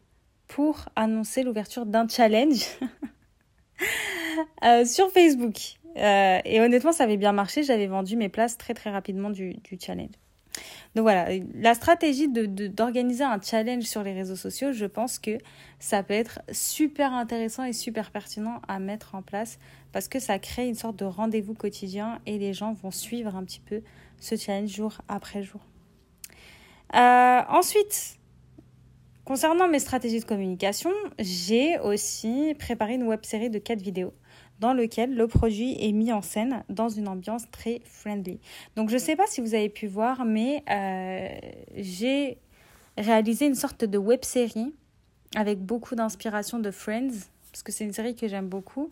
pour 0.48 0.86
annoncer 0.96 1.44
l'ouverture 1.44 1.86
d'un 1.86 2.08
challenge 2.08 2.68
euh, 4.64 4.86
sur 4.86 5.10
Facebook. 5.12 5.56
Euh, 5.98 6.40
et 6.44 6.62
honnêtement, 6.62 6.92
ça 6.92 7.06
avait 7.06 7.18
bien 7.18 7.32
marché. 7.32 7.64
J'avais 7.64 7.88
vendu 7.88 8.18
mes 8.18 8.30
places 8.30 8.58
très 8.58 8.74
très 8.74 8.92
rapidement 8.92 9.30
du, 9.30 9.54
du 9.64 9.80
challenge. 9.82 10.12
Donc 10.96 11.04
voilà, 11.04 11.28
la 11.56 11.74
stratégie 11.74 12.28
d'organiser 12.28 13.24
un 13.24 13.40
challenge 13.42 13.84
sur 13.84 14.04
les 14.04 14.14
réseaux 14.14 14.36
sociaux, 14.36 14.72
je 14.72 14.86
pense 14.86 15.20
que 15.20 15.38
ça 15.80 16.04
peut 16.04 16.14
être 16.14 16.40
super 16.52 17.14
intéressant 17.14 17.64
et 17.64 17.74
super 17.74 18.12
pertinent 18.12 18.62
à 18.68 18.80
mettre 18.80 19.16
en 19.16 19.22
place 19.22 19.60
parce 19.92 20.08
que 20.08 20.20
ça 20.20 20.40
crée 20.40 20.68
une 20.68 20.76
sorte 20.76 20.98
de 20.98 21.06
rendez-vous 21.06 21.54
quotidien 21.54 22.20
et 22.26 22.38
les 22.38 22.54
gens 22.54 22.74
vont 22.74 22.92
suivre 22.92 23.36
un 23.36 23.44
petit 23.44 23.62
peu 23.62 23.82
ce 24.20 24.36
challenge 24.36 24.70
jour 24.70 24.94
après 25.08 25.44
jour. 25.44 25.62
Euh, 26.96 27.42
ensuite, 27.50 28.18
Concernant 29.28 29.68
mes 29.68 29.80
stratégies 29.80 30.22
de 30.22 30.26
communication, 30.26 30.90
j'ai 31.20 31.78
aussi 31.80 32.56
préparé 32.58 32.94
une 32.94 33.04
web 33.04 33.20
série 33.26 33.50
de 33.50 33.60
4 33.60 33.82
vidéos 33.82 34.14
dans 34.60 34.74
lequel 34.74 35.16
le 35.16 35.28
produit 35.28 35.76
est 35.80 35.92
mis 35.92 36.12
en 36.12 36.22
scène 36.22 36.64
dans 36.70 36.90
une 36.90 37.08
ambiance 37.08 37.50
très 37.52 37.82
friendly. 37.86 38.40
Donc 38.76 38.90
je 38.90 38.96
ne 38.96 39.00
sais 39.00 39.16
pas 39.16 39.28
si 39.28 39.42
vous 39.42 39.54
avez 39.54 39.70
pu 39.70 39.88
voir, 39.88 40.26
mais 40.26 40.64
euh, 40.70 41.30
j'ai 41.76 42.38
réalisé 42.98 43.46
une 43.46 43.56
sorte 43.56 43.86
de 43.86 43.98
web 43.98 44.24
série 44.24 44.74
avec 45.36 45.60
beaucoup 45.60 45.96
d'inspiration 45.96 46.60
de 46.60 46.72
Friends, 46.72 47.12
parce 47.52 47.64
que 47.64 47.72
c'est 47.72 47.84
une 47.84 47.94
série 47.94 48.16
que 48.16 48.28
j'aime 48.28 48.48
beaucoup. 48.48 48.92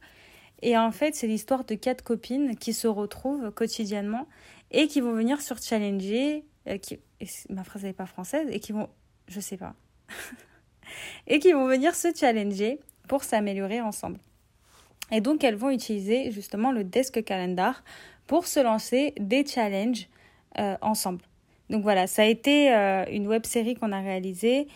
Et 0.62 0.78
en 0.78 0.91
fait, 0.91 1.15
c'est 1.15 1.28
l'histoire 1.28 1.65
de 1.65 1.75
quatre 1.75 2.04
copines 2.04 2.56
qui 2.56 2.73
se 2.73 2.88
retrouvent 2.88 3.51
quotidiennement 3.51 4.28
et 4.71 4.88
qui 4.88 5.01
vont 5.01 5.13
venir 5.13 5.41
sur 5.41 5.58
Challenger, 5.62 6.45
euh, 6.67 6.78
ma 7.49 7.63
phrase 7.63 7.84
n'est 7.84 7.93
pas 7.93 8.06
française, 8.06 8.47
et 8.51 8.60
qui 8.60 8.71
vont, 8.71 8.89
je 9.28 9.39
sais 9.39 9.58
pas, 9.58 9.75
et 11.28 11.39
qui 11.39 11.51
vont 11.54 11.67
venir 11.67 11.95
se 11.95 12.13
challenger 12.13 12.80
pour 13.08 13.23
s'améliorer 13.23 13.82
ensemble. 13.82 14.19
Et 15.12 15.22
donc 15.22 15.44
elles 15.44 15.56
vont 15.56 15.70
utiliser 15.70 16.32
justement 16.32 16.72
le 16.72 16.84
desk 16.84 17.24
calendar 17.24 17.84
pour 18.28 18.48
se 18.48 18.60
lancer 18.60 19.13
des 19.20 19.46
challenges 19.46 20.08
euh, 20.60 20.76
ensemble. 20.82 21.22
Donc 21.70 21.84
voilà, 21.84 22.08
ça 22.08 22.24
a 22.24 22.26
été 22.26 22.74
euh, 22.74 23.06
une 23.12 23.28
web 23.28 23.46
série 23.46 23.76
qu'on 23.76 23.91
a 23.91 24.02
réalisée 24.02 24.68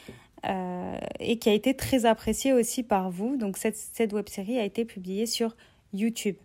euh, 0.48 0.98
et 1.20 1.38
qui 1.38 1.50
a 1.50 1.54
été 1.54 1.74
très 1.74 2.06
appréciée 2.06 2.54
aussi 2.54 2.84
par 2.84 3.10
vous. 3.12 3.38
Donc 3.38 3.58
cette, 3.58 3.76
cette 3.76 4.14
web 4.14 4.28
série 4.30 4.60
a 4.60 4.64
été 4.64 4.86
publiée 4.86 5.26
sur 5.26 5.56
YouTube. 5.94 6.36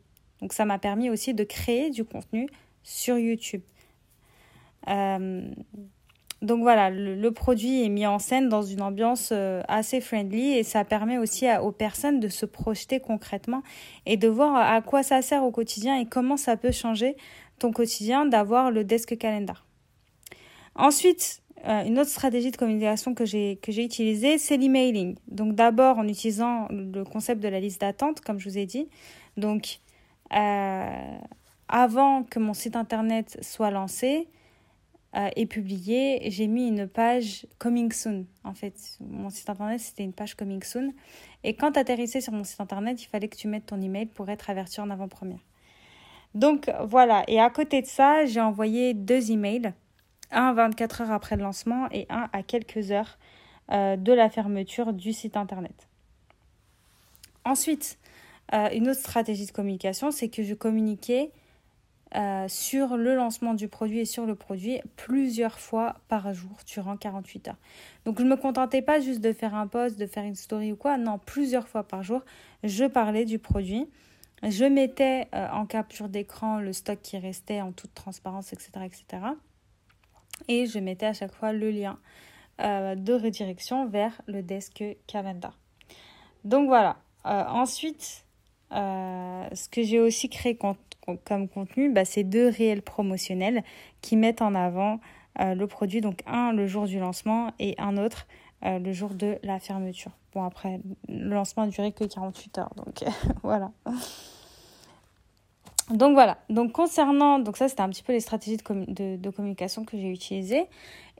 Donc 0.41 0.53
ça 0.53 0.65
m'a 0.65 0.79
permis 0.79 1.11
aussi 1.11 1.35
de 1.35 1.45
créer 1.45 1.91
du 1.91 2.05
contenu 2.05 2.49
sur 2.83 3.19
YouTube. 3.19 3.63
Donc 6.45 6.61
voilà, 6.61 6.91
le, 6.91 7.31
produit 7.31 7.85
est 7.85 7.89
mis 7.89 8.07
en 8.07 8.19
scène 8.19 8.51
dans 8.51 8.63
une 8.63 8.83
ambiance 8.83 9.31
euh, 9.33 9.63
assez 9.67 10.03
friendly 10.03 10.53
et 10.53 10.63
ça 10.63 10.85
permet 10.85 11.17
aussi 11.17 11.47
aux 11.63 11.73
personnes 11.73 12.21
de 12.21 12.29
se 12.29 12.45
projeter 12.45 13.01
concrètement 13.01 13.63
et 14.05 14.19
de 14.19 14.29
voir 14.29 14.55
à 14.55 14.83
quoi 14.83 15.03
ça 15.03 15.23
sert 15.23 15.43
au 15.43 15.51
quotidien 15.51 15.99
et 15.99 16.05
comment 16.05 16.37
ça 16.37 16.59
peut 16.59 16.71
changer 16.71 17.17
ton 17.59 17.73
quotidien 17.73 18.27
d'avoir 18.27 18.71
le 18.71 18.85
desk 18.85 19.17
calendar. 19.17 19.65
Ensuite, 20.75 21.41
euh, 21.67 21.83
une 21.85 21.99
autre 21.99 22.11
stratégie 22.11 22.51
de 22.51 22.59
communication 22.59 23.15
que 23.15 23.25
j'ai 23.25 23.59
utilisée, 23.67 24.37
c'est 24.37 24.59
l'emailing. 24.59 25.17
Donc 25.29 25.55
d'abord 25.55 25.97
en 25.97 26.07
utilisant 26.07 26.69
le 26.69 27.05
concept 27.05 27.43
de 27.43 27.49
la 27.49 27.59
liste 27.59 27.81
d'attente, 27.81 28.21
comme 28.21 28.39
je 28.39 28.51
vous 28.51 28.59
ai 28.59 28.67
dit. 28.67 28.91
Donc 29.39 29.79
euh, 30.35 31.17
avant 31.69 32.23
que 32.23 32.39
mon 32.39 32.53
site 32.53 32.77
internet 32.77 33.39
soit 33.41 33.71
lancé 33.71 34.29
euh, 35.17 35.31
et 35.37 35.47
publié, 35.47 36.31
j'ai 36.31 36.47
mis 36.47 36.69
une 36.69 36.89
page 36.89 37.47
coming 37.59 37.93
soon. 37.93 38.27
En 38.43 38.55
fait, 38.55 38.75
mon 39.01 39.31
site 39.31 39.49
internet 39.49 39.81
c'était 39.81 40.03
une 40.03 40.13
page 40.13 40.35
coming 40.35 40.63
soon. 40.63 40.93
Et 41.45 41.55
quand 41.55 41.73
tu 41.73 41.79
atterrissais 41.79 42.21
sur 42.21 42.33
mon 42.33 42.45
site 42.45 42.61
internet, 42.61 43.03
il 43.03 43.07
fallait 43.07 43.29
que 43.29 43.37
tu 43.37 43.49
mettes 43.49 43.67
ton 43.67 43.81
email 43.81 44.07
pour 44.07 44.29
être 44.29 44.51
averti 44.51 44.81
en 44.81 44.91
avant-première. 44.91 45.41
Donc 46.35 46.71
voilà. 46.85 47.23
Et 47.29 47.41
à 47.41 47.49
côté 47.51 47.81
de 47.81 47.87
ça, 47.87 48.27
j'ai 48.27 48.41
envoyé 48.41 48.93
deux 48.93 49.31
emails 49.31 49.73
un 50.31 50.53
24 50.53 51.03
heures 51.03 51.13
après 51.13 51.37
le 51.37 51.43
lancement 51.43 51.89
et 51.91 52.07
un 52.11 52.29
à 52.33 52.43
quelques 52.43 52.91
heures 52.91 53.19
euh, 53.73 53.97
de 53.97 54.13
la 54.13 54.29
fermeture 54.29 54.93
du 54.93 55.13
site 55.13 55.37
internet. 55.37 55.89
Ensuite, 57.45 57.99
euh, 58.53 58.69
une 58.73 58.89
autre 58.89 59.01
stratégie 59.01 59.47
de 59.47 59.53
communication, 59.53 60.11
c'est 60.11 60.29
que 60.29 60.43
je 60.43 60.55
communiquais 60.55 61.31
euh, 62.17 62.47
sur 62.49 62.97
le 62.97 63.15
lancement 63.15 63.55
du 63.55 63.69
produit 63.69 64.01
et 64.01 64.05
sur 64.05 64.27
le 64.27 64.35
produit 64.35 64.81
plusieurs 64.97 65.59
fois 65.59 65.97
par 66.09 66.33
jour 66.33 66.57
durant 66.67 66.97
48 66.97 67.49
heures. 67.49 67.59
Donc 68.05 68.19
je 68.19 68.25
ne 68.25 68.31
me 68.31 68.37
contentais 68.37 68.83
pas 68.83 69.01
juste 69.01 69.21
de 69.21 69.33
faire 69.33 69.55
un 69.55 69.67
post, 69.67 69.99
de 69.99 70.07
faire 70.07 70.25
une 70.25 70.37
story 70.37 70.73
ou 70.73 70.77
quoi, 70.77 70.97
non, 70.97 71.19
plusieurs 71.19 71.69
fois 71.69 71.83
par 71.83 72.03
jour, 72.03 72.23
je 72.63 72.85
parlais 72.85 73.25
du 73.25 73.39
produit. 73.39 73.89
Je 74.43 74.65
mettais 74.65 75.29
en 75.33 75.65
capture 75.65 76.11
d'écran 76.11 76.59
le 76.59 76.75
stock 76.75 77.01
qui 77.01 77.17
restait 77.17 77.63
en 77.63 77.73
toute 77.73 77.95
transparence, 77.95 78.53
etc. 78.53 78.85
etc 78.85 79.35
et 80.49 80.67
je 80.67 80.79
mettais 80.79 81.07
à 81.07 81.13
chaque 81.13 81.35
fois 81.35 81.53
le 81.53 81.71
lien 81.71 81.99
euh, 82.61 82.95
de 82.95 83.13
redirection 83.13 83.87
vers 83.87 84.21
le 84.27 84.43
desk 84.43 84.85
calendar. 85.07 85.59
Donc 86.45 86.69
voilà. 86.69 86.97
Euh, 87.27 87.45
ensuite, 87.47 88.27
euh, 88.73 89.49
ce 89.53 89.69
que 89.69 89.83
j'ai 89.83 90.01
aussi 90.01 90.29
créé 90.29 90.57
comme 91.25 91.49
contenu, 91.49 91.91
bah, 91.91 92.05
c'est 92.05 92.25
deux 92.25 92.49
réels 92.49 92.83
promotionnels 92.83 93.63
qui 94.01 94.17
mettent 94.17 94.43
en 94.43 94.55
avant 94.55 95.01
le 95.39 95.65
produit. 95.67 96.01
Donc 96.01 96.21
un 96.27 96.53
le 96.53 96.67
jour 96.67 96.87
du 96.87 96.99
lancement 96.99 97.53
et 97.59 97.75
un 97.79 97.97
autre 97.97 98.27
le 98.63 98.93
jour 98.93 99.11
de 99.11 99.39
la 99.43 99.59
fermeture. 99.59 100.13
Bon 100.33 100.45
après, 100.45 100.81
le 101.09 101.35
lancement 101.35 101.65
a 101.65 101.67
duré 101.67 101.93
que 101.93 102.05
48 102.05 102.59
heures. 102.59 102.73
Donc 102.77 103.05
voilà. 103.43 103.71
Donc 105.91 106.15
voilà, 106.15 106.39
donc 106.49 106.73
concernant, 106.73 107.39
donc 107.39 107.59
ça 107.59 107.69
c'était 107.69 107.83
un 107.83 107.91
petit 107.91 108.03
peu 108.03 108.13
les 108.13 108.21
stratégies 108.21 108.57
de, 108.57 109.17
de, 109.17 109.31
communication 109.31 109.85
que 109.85 109.99
j'ai 109.99 110.09
utilisées. 110.11 110.65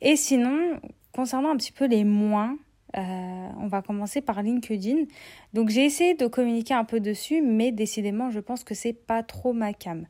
Et 0.01 0.17
sinon, 0.17 0.81
concernant 1.13 1.51
un 1.51 1.57
petit 1.57 1.73
peu 1.73 1.87
les 1.87 2.05
moins, 2.05 2.57
euh, 2.97 3.49
on 3.61 3.67
va 3.67 3.83
commencer 3.83 4.21
par 4.21 4.43
LinkedIn. 4.43 5.05
Donc 5.53 5.69
j'ai 5.69 5.85
essayé 5.85 6.15
de 6.15 6.27
communiquer 6.27 6.75
un 6.75 6.85
peu 6.85 7.01
dessus, 7.01 7.43
mais 7.43 7.73
décidément 7.73 8.31
je 8.31 8.41
pense 8.41 8.65
que 8.65 8.75
c'est 8.75 8.93
pas 8.93 9.23
trop 9.23 9.53
ma 9.53 9.73
cam. 9.73 10.07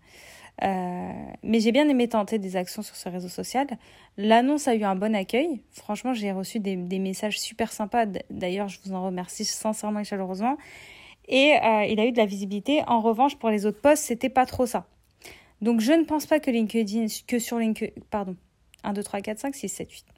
Euh, 0.62 1.09
mais 1.42 1.59
j'ai 1.59 1.73
bien 1.73 1.88
aimé 1.88 2.09
tenter 2.09 2.38
des 2.38 2.57
actions 2.57 2.83
sur 2.83 2.94
ce 2.94 3.09
réseau 3.09 3.29
social. 3.29 3.66
L'annonce 4.16 4.68
a 4.68 4.75
eu 4.77 4.85
un 4.85 4.94
bon 4.94 5.14
accueil. 5.14 5.61
Franchement, 5.73 6.14
j'ai 6.14 6.31
reçu 6.31 6.61
des, 6.61 6.77
messages 6.77 7.40
super 7.40 7.73
sympas. 7.73 8.07
D'ailleurs, 8.31 8.68
je 8.68 8.79
vous 8.85 8.92
en 8.92 9.05
remercie 9.05 9.44
sincèrement 9.44 10.01
et 10.01 10.05
chaleureusement 10.05 10.57
et 11.29 11.55
euh, 11.62 11.85
il 11.87 11.99
a 12.01 12.07
eu 12.07 12.12
de 12.12 12.18
la 12.18 12.27
visibilité. 12.27 12.83
En 12.87 13.01
revanche, 13.01 13.37
pour 13.37 13.51
les 13.51 13.66
autres 13.66 13.81
posts, 13.81 14.05
c'était 14.05 14.29
pas 14.29 14.47
trop 14.47 14.66
ça. 14.66 14.87
Donc 15.61 15.81
je 15.81 15.92
ne 15.92 16.05
pense 16.05 16.27
pas 16.27 16.40
que 16.40 16.51
LinkedIn, 16.51 17.07
que 17.27 17.38
sur 17.38 17.59
LinkedIn, 17.59 17.92
pardon, 18.11 18.37
1, 18.83 18.92
2, 18.92 19.03
3, 19.03 19.20
4, 19.20 19.38
5, 19.38 19.55
6, 19.55 19.68
7, 19.68 19.90
8. 19.90 20.13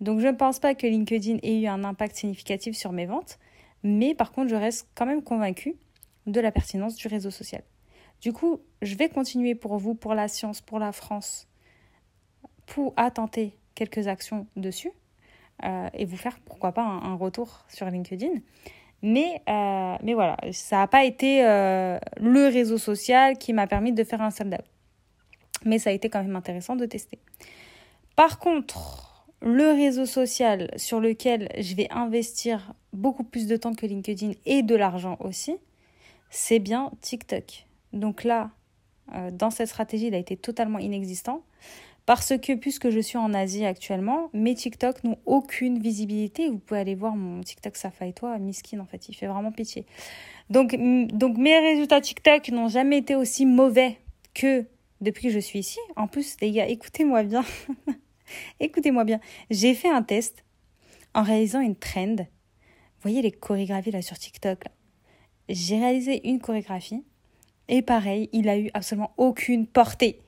Donc 0.00 0.20
je 0.20 0.26
ne 0.26 0.32
pense 0.32 0.58
pas 0.58 0.74
que 0.74 0.86
LinkedIn 0.86 1.38
ait 1.42 1.60
eu 1.60 1.66
un 1.66 1.84
impact 1.84 2.16
significatif 2.16 2.76
sur 2.76 2.92
mes 2.92 3.06
ventes, 3.06 3.38
mais 3.82 4.14
par 4.14 4.32
contre, 4.32 4.48
je 4.48 4.56
reste 4.56 4.88
quand 4.94 5.06
même 5.06 5.22
convaincue 5.22 5.76
de 6.26 6.40
la 6.40 6.52
pertinence 6.52 6.96
du 6.96 7.08
réseau 7.08 7.30
social. 7.30 7.62
Du 8.20 8.32
coup, 8.32 8.60
je 8.82 8.96
vais 8.96 9.08
continuer 9.08 9.54
pour 9.54 9.78
vous, 9.78 9.94
pour 9.94 10.14
la 10.14 10.28
science, 10.28 10.60
pour 10.60 10.78
la 10.78 10.92
France, 10.92 11.48
pour 12.66 12.92
attenter 12.96 13.56
quelques 13.74 14.08
actions 14.08 14.46
dessus 14.56 14.90
euh, 15.64 15.88
et 15.94 16.04
vous 16.04 16.16
faire, 16.16 16.38
pourquoi 16.44 16.72
pas, 16.72 16.82
un 16.82 17.14
retour 17.14 17.64
sur 17.68 17.88
LinkedIn. 17.88 18.40
Mais, 19.02 19.40
euh, 19.48 19.96
voilà, 20.14 20.36
ça 20.50 20.78
n'a 20.78 20.86
pas 20.88 21.04
été 21.04 21.46
euh, 21.46 21.98
le 22.20 22.48
réseau 22.48 22.78
social 22.78 23.38
qui 23.38 23.52
m'a 23.52 23.68
permis 23.68 23.92
de 23.92 24.02
faire 24.02 24.20
un 24.20 24.30
sold 24.30 24.58
Mais 25.64 25.78
ça 25.78 25.90
a 25.90 25.92
été 25.92 26.08
quand 26.08 26.22
même 26.22 26.34
intéressant 26.34 26.74
de 26.74 26.86
tester. 26.86 27.20
Par 28.16 28.40
contre, 28.40 29.07
le 29.40 29.72
réseau 29.72 30.06
social 30.06 30.70
sur 30.76 31.00
lequel 31.00 31.48
je 31.58 31.74
vais 31.74 31.88
investir 31.90 32.74
beaucoup 32.92 33.24
plus 33.24 33.46
de 33.46 33.56
temps 33.56 33.74
que 33.74 33.86
LinkedIn 33.86 34.32
et 34.46 34.62
de 34.62 34.74
l'argent 34.74 35.16
aussi, 35.20 35.56
c'est 36.30 36.58
bien 36.58 36.90
TikTok. 37.00 37.66
Donc 37.92 38.24
là, 38.24 38.50
euh, 39.14 39.30
dans 39.30 39.50
cette 39.50 39.68
stratégie, 39.68 40.08
il 40.08 40.14
a 40.14 40.18
été 40.18 40.36
totalement 40.36 40.78
inexistant. 40.78 41.42
Parce 42.06 42.38
que 42.38 42.54
puisque 42.54 42.88
je 42.88 43.00
suis 43.00 43.18
en 43.18 43.34
Asie 43.34 43.66
actuellement, 43.66 44.30
mes 44.32 44.54
TikTok 44.54 45.04
n'ont 45.04 45.18
aucune 45.26 45.78
visibilité. 45.78 46.48
Vous 46.48 46.56
pouvez 46.56 46.80
aller 46.80 46.94
voir 46.94 47.14
mon 47.14 47.42
TikTok 47.42 47.76
Safa 47.76 48.06
et 48.06 48.14
toi, 48.14 48.38
Miskin 48.38 48.80
en 48.80 48.86
fait, 48.86 49.10
il 49.10 49.14
fait 49.14 49.26
vraiment 49.26 49.52
pitié. 49.52 49.84
Donc, 50.48 50.74
donc 51.12 51.36
mes 51.36 51.58
résultats 51.58 52.00
TikTok 52.00 52.48
n'ont 52.48 52.68
jamais 52.68 52.96
été 52.96 53.14
aussi 53.14 53.44
mauvais 53.44 53.98
que 54.32 54.64
depuis 55.02 55.28
que 55.28 55.34
je 55.34 55.38
suis 55.38 55.58
ici. 55.58 55.78
En 55.96 56.06
plus, 56.06 56.36
les 56.40 56.50
gars, 56.50 56.66
écoutez-moi 56.66 57.24
bien. 57.24 57.44
écoutez-moi 58.60 59.04
bien. 59.04 59.20
J'ai 59.50 59.74
fait 59.74 59.88
un 59.88 60.02
test 60.02 60.44
en 61.14 61.22
réalisant 61.22 61.60
une 61.60 61.76
trend. 61.76 62.16
Vous 62.16 63.02
voyez 63.02 63.22
les 63.22 63.32
chorégraphies 63.32 63.90
là 63.90 64.02
sur 64.02 64.18
TikTok. 64.18 64.64
J'ai 65.48 65.78
réalisé 65.78 66.28
une 66.28 66.40
chorégraphie 66.40 67.04
et 67.68 67.82
pareil, 67.82 68.28
il 68.32 68.48
a 68.48 68.58
eu 68.58 68.70
absolument 68.74 69.12
aucune 69.16 69.66
portée. 69.66 70.20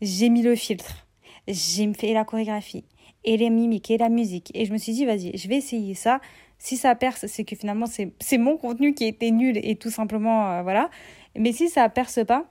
J'ai 0.00 0.28
mis 0.28 0.42
le 0.42 0.54
filtre 0.54 1.06
j'ai 1.48 1.92
fait 1.94 2.12
la 2.12 2.24
chorégraphie 2.24 2.84
et 3.24 3.36
les 3.36 3.50
mimiques 3.50 3.90
et 3.90 3.98
la 3.98 4.08
musique. 4.08 4.50
Et 4.54 4.64
je 4.64 4.72
me 4.72 4.78
suis 4.78 4.92
dit, 4.92 5.04
vas-y, 5.04 5.36
je 5.36 5.48
vais 5.48 5.56
essayer 5.56 5.94
ça. 5.94 6.20
Si 6.58 6.76
ça 6.76 6.94
perce, 6.94 7.26
c'est 7.26 7.44
que 7.44 7.54
finalement, 7.54 7.86
c'est 7.86 8.38
mon 8.38 8.56
contenu 8.56 8.94
qui 8.94 9.04
était 9.04 9.30
nul 9.30 9.58
et 9.62 9.76
tout 9.76 9.90
simplement, 9.90 10.50
euh, 10.50 10.62
voilà. 10.62 10.90
Mais 11.36 11.52
si 11.52 11.68
ça 11.68 11.88
perce 11.88 12.24
pas, 12.24 12.46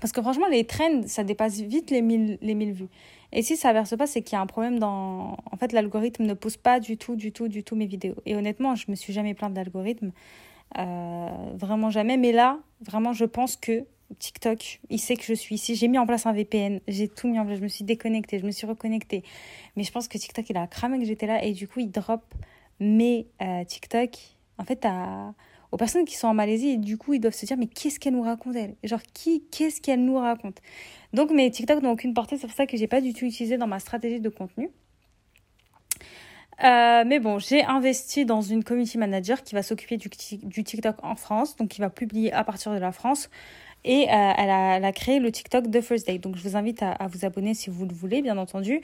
parce 0.00 0.12
que 0.12 0.20
franchement, 0.20 0.46
les 0.46 0.64
trends, 0.64 1.02
ça 1.06 1.24
dépasse 1.24 1.60
vite 1.60 1.90
les 1.90 2.02
1000, 2.02 2.38
les 2.42 2.54
1000 2.54 2.72
vues. 2.72 2.88
Et 3.34 3.42
si 3.42 3.56
ça 3.56 3.72
perce 3.72 3.96
pas, 3.96 4.06
c'est 4.06 4.22
qu'il 4.22 4.36
y 4.36 4.38
a 4.38 4.40
un 4.40 4.46
problème 4.46 4.78
dans. 4.78 5.36
En 5.50 5.56
fait, 5.58 5.72
l'algorithme 5.72 6.24
ne 6.24 6.34
pousse 6.34 6.56
pas 6.56 6.80
du 6.80 6.96
tout, 6.96 7.16
du 7.16 7.32
tout, 7.32 7.48
du 7.48 7.64
tout 7.64 7.76
mes 7.76 7.86
vidéos. 7.86 8.14
Et 8.26 8.36
honnêtement, 8.36 8.74
je 8.74 8.86
me 8.88 8.94
suis 8.96 9.12
jamais 9.12 9.34
plainte 9.34 9.54
d'algorithme. 9.54 10.12
Euh, 10.78 11.28
vraiment 11.54 11.90
jamais. 11.90 12.16
Mais 12.16 12.32
là, 12.32 12.58
vraiment, 12.80 13.12
je 13.12 13.24
pense 13.24 13.56
que 13.56 13.84
TikTok, 14.18 14.80
il 14.88 14.98
sait 14.98 15.16
que 15.16 15.24
je 15.24 15.34
suis 15.34 15.56
ici. 15.56 15.74
J'ai 15.74 15.88
mis 15.88 15.98
en 15.98 16.06
place 16.06 16.26
un 16.26 16.32
VPN, 16.32 16.80
j'ai 16.88 17.08
tout 17.08 17.28
mis 17.28 17.38
en 17.38 17.44
place. 17.44 17.58
Je 17.58 17.64
me 17.64 17.68
suis 17.68 17.84
déconnectée, 17.84 18.38
je 18.38 18.46
me 18.46 18.50
suis 18.50 18.66
reconnectée. 18.66 19.24
Mais 19.76 19.82
je 19.82 19.92
pense 19.92 20.08
que 20.08 20.16
TikTok, 20.16 20.48
il 20.50 20.56
a 20.56 20.66
cramé 20.66 20.98
que 20.98 21.04
j'étais 21.04 21.26
là 21.26 21.42
et 21.44 21.52
du 21.52 21.68
coup, 21.68 21.80
il 21.80 21.90
drop 21.90 22.22
mes 22.80 23.26
euh, 23.42 23.64
TikTok 23.64 24.10
en 24.58 24.64
fait 24.64 24.84
à, 24.84 25.34
aux 25.74 25.76
personnes 25.76 26.04
qui 26.04 26.16
sont 26.16 26.28
en 26.28 26.34
Malaisie 26.34 26.68
et 26.68 26.76
du 26.76 26.96
coup, 26.96 27.14
ils 27.14 27.20
doivent 27.20 27.34
se 27.34 27.44
dire 27.46 27.56
mais 27.56 27.66
qu'est-ce 27.66 27.98
qu'elle 27.98 28.14
nous 28.14 28.22
raconte 28.22 28.54
elle? 28.54 28.76
Genre 28.84 29.02
qui 29.12 29.42
qu'est-ce 29.50 29.80
qu'elle 29.80 30.04
nous 30.04 30.14
raconte? 30.14 30.58
Donc 31.12 31.32
mes 31.32 31.50
TikTok 31.50 31.82
n'ont 31.82 31.90
aucune 31.90 32.14
portée, 32.14 32.38
c'est 32.38 32.46
pour 32.46 32.54
ça 32.54 32.66
que 32.66 32.76
j'ai 32.76 32.86
pas 32.86 33.00
du 33.00 33.12
tout 33.12 33.24
utilisé 33.24 33.58
dans 33.58 33.66
ma 33.66 33.80
stratégie 33.80 34.20
de 34.20 34.28
contenu. 34.28 34.70
Euh, 36.62 37.02
mais 37.04 37.18
bon, 37.18 37.40
j'ai 37.40 37.64
investi 37.64 38.24
dans 38.24 38.40
une 38.40 38.62
community 38.62 38.98
manager 38.98 39.42
qui 39.42 39.56
va 39.56 39.64
s'occuper 39.64 39.96
du, 39.96 40.08
du, 40.44 40.62
TikTok 40.62 41.02
en 41.02 41.16
France, 41.16 41.56
donc 41.56 41.70
qui 41.70 41.80
va 41.80 41.90
publier 41.90 42.32
à 42.32 42.44
partir 42.44 42.72
de 42.72 42.78
la 42.78 42.92
France. 42.92 43.28
Et 43.84 44.08
euh, 44.08 44.32
elle, 44.38 44.50
a, 44.50 44.92
créé 44.92 45.20
le 45.20 45.30
TikTok 45.30 45.70
The 45.70 45.80
First 45.82 46.06
Day. 46.06 46.18
Donc 46.18 46.36
je 46.36 46.42
vous 46.42 46.56
invite 46.56 46.82
à, 46.82 47.06
vous 47.06 47.26
abonner 47.26 47.52
si 47.52 47.68
vous 47.68 47.84
le 47.84 47.94
voulez, 47.94 48.22
bien 48.22 48.38
entendu. 48.38 48.80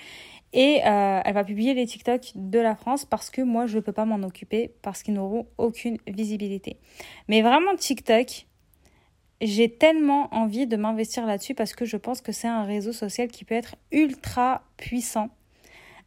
Et 0.53 0.81
euh, 0.85 1.21
elle 1.25 1.35
va 1.35 1.45
publier 1.45 1.73
les 1.75 1.87
TikTok 1.87 2.33
de 2.35 2.59
la 2.59 2.75
France 2.75 3.07
parce 3.07 3.31
que 3.31 3.41
moi, 3.41 3.67
je 3.67 3.77
ne 3.77 3.81
peux 3.81 3.93
pas 3.93 4.05
m'en 4.05 4.23
occuper 4.27 4.73
parce 4.83 5.03
qu'ils 5.03 5.15
n'auront 5.15 5.47
aucune 5.57 5.97
visibilité. 6.07 6.77
Mais 7.29 7.41
vraiment, 7.41 7.75
TikTok, 7.77 8.47
j'ai 9.41 9.71
tellement 9.71 10.29
envie 10.35 10.67
de 10.67 10.77
m'investir 10.77 11.25
là-dessus 11.25 11.55
parce 11.55 11.73
que 11.73 11.87
je 11.87 11.97
pense 11.97 12.21
que 12.21 12.33
c'est 12.33 12.49
un 12.49 12.65
réseau 12.65 12.93
social 12.93 13.29
qui 13.29 13.45
peut 13.45 13.55
être 13.55 13.77
ultra 13.93 14.63
puissant 14.77 15.31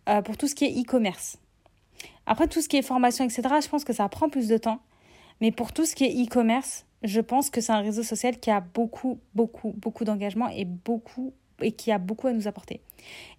euh, 0.07 0.21
pour 0.21 0.37
tout 0.37 0.47
ce 0.47 0.53
qui 0.53 0.65
est 0.65 0.81
e-commerce. 0.81 1.37
Après, 2.25 2.47
tout 2.47 2.61
ce 2.61 2.69
qui 2.69 2.77
est 2.77 2.83
formation, 2.83 3.25
etc., 3.25 3.41
je 3.61 3.69
pense 3.69 3.83
que 3.83 3.93
ça 3.93 4.07
prend 4.07 4.29
plus 4.29 4.47
de 4.47 4.57
temps. 4.57 4.79
Mais 5.43 5.51
pour 5.51 5.73
tout 5.73 5.85
ce 5.85 5.93
qui 5.93 6.05
est 6.05 6.25
e-commerce, 6.25 6.85
je 7.03 7.19
pense 7.19 7.49
que 7.49 7.59
c'est 7.59 7.73
un 7.73 7.81
réseau 7.81 8.01
social 8.01 8.39
qui 8.39 8.49
a 8.49 8.61
beaucoup, 8.61 9.19
beaucoup, 9.35 9.73
beaucoup 9.75 10.05
d'engagement 10.05 10.47
et 10.47 10.63
beaucoup 10.63 11.33
et 11.61 11.73
qui 11.73 11.91
a 11.91 11.97
beaucoup 11.97 12.27
à 12.27 12.31
nous 12.31 12.47
apporter. 12.47 12.79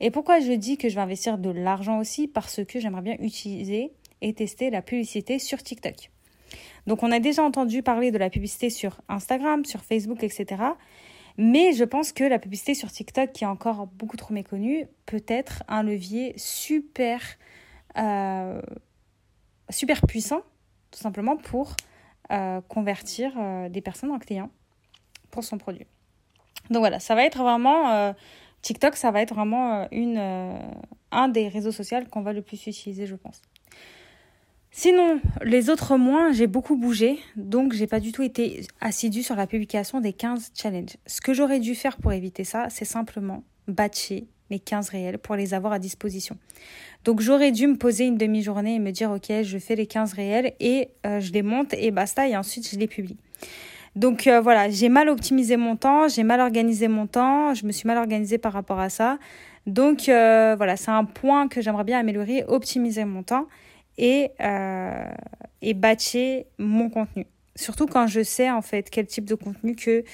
Et 0.00 0.10
pourquoi 0.10 0.38
je 0.38 0.52
dis 0.52 0.76
que 0.76 0.90
je 0.90 0.96
vais 0.96 1.00
investir 1.00 1.38
de 1.38 1.48
l'argent 1.48 1.98
aussi? 1.98 2.28
Parce 2.28 2.62
que 2.62 2.78
j'aimerais 2.78 3.00
bien 3.00 3.16
utiliser 3.20 3.90
et 4.20 4.34
tester 4.34 4.68
la 4.68 4.82
publicité 4.82 5.38
sur 5.38 5.62
TikTok. 5.62 6.10
Donc 6.86 7.02
on 7.02 7.10
a 7.10 7.20
déjà 7.20 7.42
entendu 7.42 7.82
parler 7.82 8.10
de 8.10 8.18
la 8.18 8.28
publicité 8.28 8.68
sur 8.68 9.00
Instagram, 9.08 9.64
sur 9.64 9.82
Facebook, 9.82 10.22
etc. 10.22 10.62
Mais 11.38 11.72
je 11.72 11.84
pense 11.84 12.12
que 12.12 12.24
la 12.24 12.38
publicité 12.38 12.74
sur 12.74 12.92
TikTok, 12.92 13.32
qui 13.32 13.44
est 13.44 13.46
encore 13.46 13.86
beaucoup 13.86 14.18
trop 14.18 14.34
méconnue, 14.34 14.84
peut 15.06 15.24
être 15.26 15.62
un 15.68 15.82
levier 15.82 16.34
super, 16.36 17.22
euh, 17.96 18.60
super 19.70 20.02
puissant, 20.06 20.42
tout 20.90 21.00
simplement, 21.00 21.38
pour 21.38 21.74
euh, 22.32 22.60
convertir 22.68 23.32
euh, 23.38 23.68
des 23.68 23.80
personnes 23.80 24.10
en 24.10 24.18
clients 24.18 24.50
pour 25.30 25.44
son 25.44 25.58
produit. 25.58 25.86
Donc 26.70 26.80
voilà, 26.80 27.00
ça 27.00 27.14
va 27.14 27.24
être 27.24 27.38
vraiment... 27.38 28.14
TikTok, 28.62 28.96
ça 28.96 29.10
va 29.10 29.20
être 29.20 29.34
vraiment 29.34 29.86
une, 29.90 30.18
un 31.10 31.28
des 31.28 31.48
réseaux 31.48 31.70
sociaux 31.70 31.98
qu'on 32.10 32.22
va 32.22 32.32
le 32.32 32.40
plus 32.40 32.66
utiliser, 32.66 33.06
je 33.06 33.14
pense. 33.14 33.42
Sinon, 34.70 35.20
les 35.42 35.70
autres 35.70 35.96
mois, 35.96 36.32
j'ai 36.32 36.48
beaucoup 36.48 36.76
bougé, 36.76 37.20
donc 37.36 37.74
j'ai 37.74 37.86
pas 37.86 38.00
du 38.00 38.10
tout 38.10 38.22
été 38.22 38.66
assidue 38.80 39.22
sur 39.22 39.36
la 39.36 39.46
publication 39.46 40.00
des 40.00 40.12
15 40.12 40.50
challenges. 40.52 40.96
Ce 41.06 41.20
que 41.20 41.32
j'aurais 41.32 41.60
dû 41.60 41.76
faire 41.76 41.96
pour 41.96 42.12
éviter 42.12 42.42
ça, 42.42 42.68
c'est 42.70 42.84
simplement 42.84 43.44
batcher 43.68 44.26
mes 44.50 44.58
15 44.58 44.88
réels 44.88 45.18
pour 45.18 45.36
les 45.36 45.54
avoir 45.54 45.72
à 45.72 45.78
disposition. 45.78 46.36
Donc 47.04 47.20
j'aurais 47.20 47.52
dû 47.52 47.66
me 47.66 47.76
poser 47.76 48.06
une 48.06 48.16
demi-journée 48.16 48.76
et 48.76 48.78
me 48.78 48.90
dire 48.90 49.10
ok, 49.10 49.42
je 49.42 49.58
fais 49.58 49.76
les 49.76 49.86
15 49.86 50.14
réels 50.14 50.54
et 50.58 50.88
euh, 51.06 51.20
je 51.20 51.32
les 51.32 51.42
monte 51.42 51.74
et 51.74 51.90
basta 51.90 52.26
et 52.26 52.36
ensuite 52.36 52.68
je 52.68 52.78
les 52.78 52.86
publie. 52.86 53.16
Donc 53.94 54.26
euh, 54.26 54.40
voilà, 54.40 54.70
j'ai 54.70 54.88
mal 54.88 55.08
optimisé 55.08 55.56
mon 55.56 55.76
temps, 55.76 56.08
j'ai 56.08 56.24
mal 56.24 56.40
organisé 56.40 56.88
mon 56.88 57.06
temps, 57.06 57.54
je 57.54 57.66
me 57.66 57.72
suis 57.72 57.86
mal 57.86 57.98
organisée 57.98 58.38
par 58.38 58.52
rapport 58.52 58.80
à 58.80 58.88
ça. 58.88 59.18
Donc 59.66 60.08
euh, 60.08 60.54
voilà, 60.56 60.76
c'est 60.76 60.90
un 60.90 61.04
point 61.04 61.46
que 61.48 61.60
j'aimerais 61.60 61.84
bien 61.84 61.98
améliorer, 61.98 62.44
optimiser 62.48 63.04
mon 63.04 63.22
temps 63.22 63.46
et, 63.98 64.30
et 65.62 65.74
batcher 65.74 66.46
mon 66.58 66.90
contenu. 66.90 67.26
Surtout 67.54 67.86
quand 67.86 68.08
je 68.08 68.22
sais 68.22 68.50
en 68.50 68.62
fait 68.62 68.90
quel 68.90 69.06
type 69.06 69.26
de 69.26 69.36
contenu 69.36 69.76
que 69.76 70.04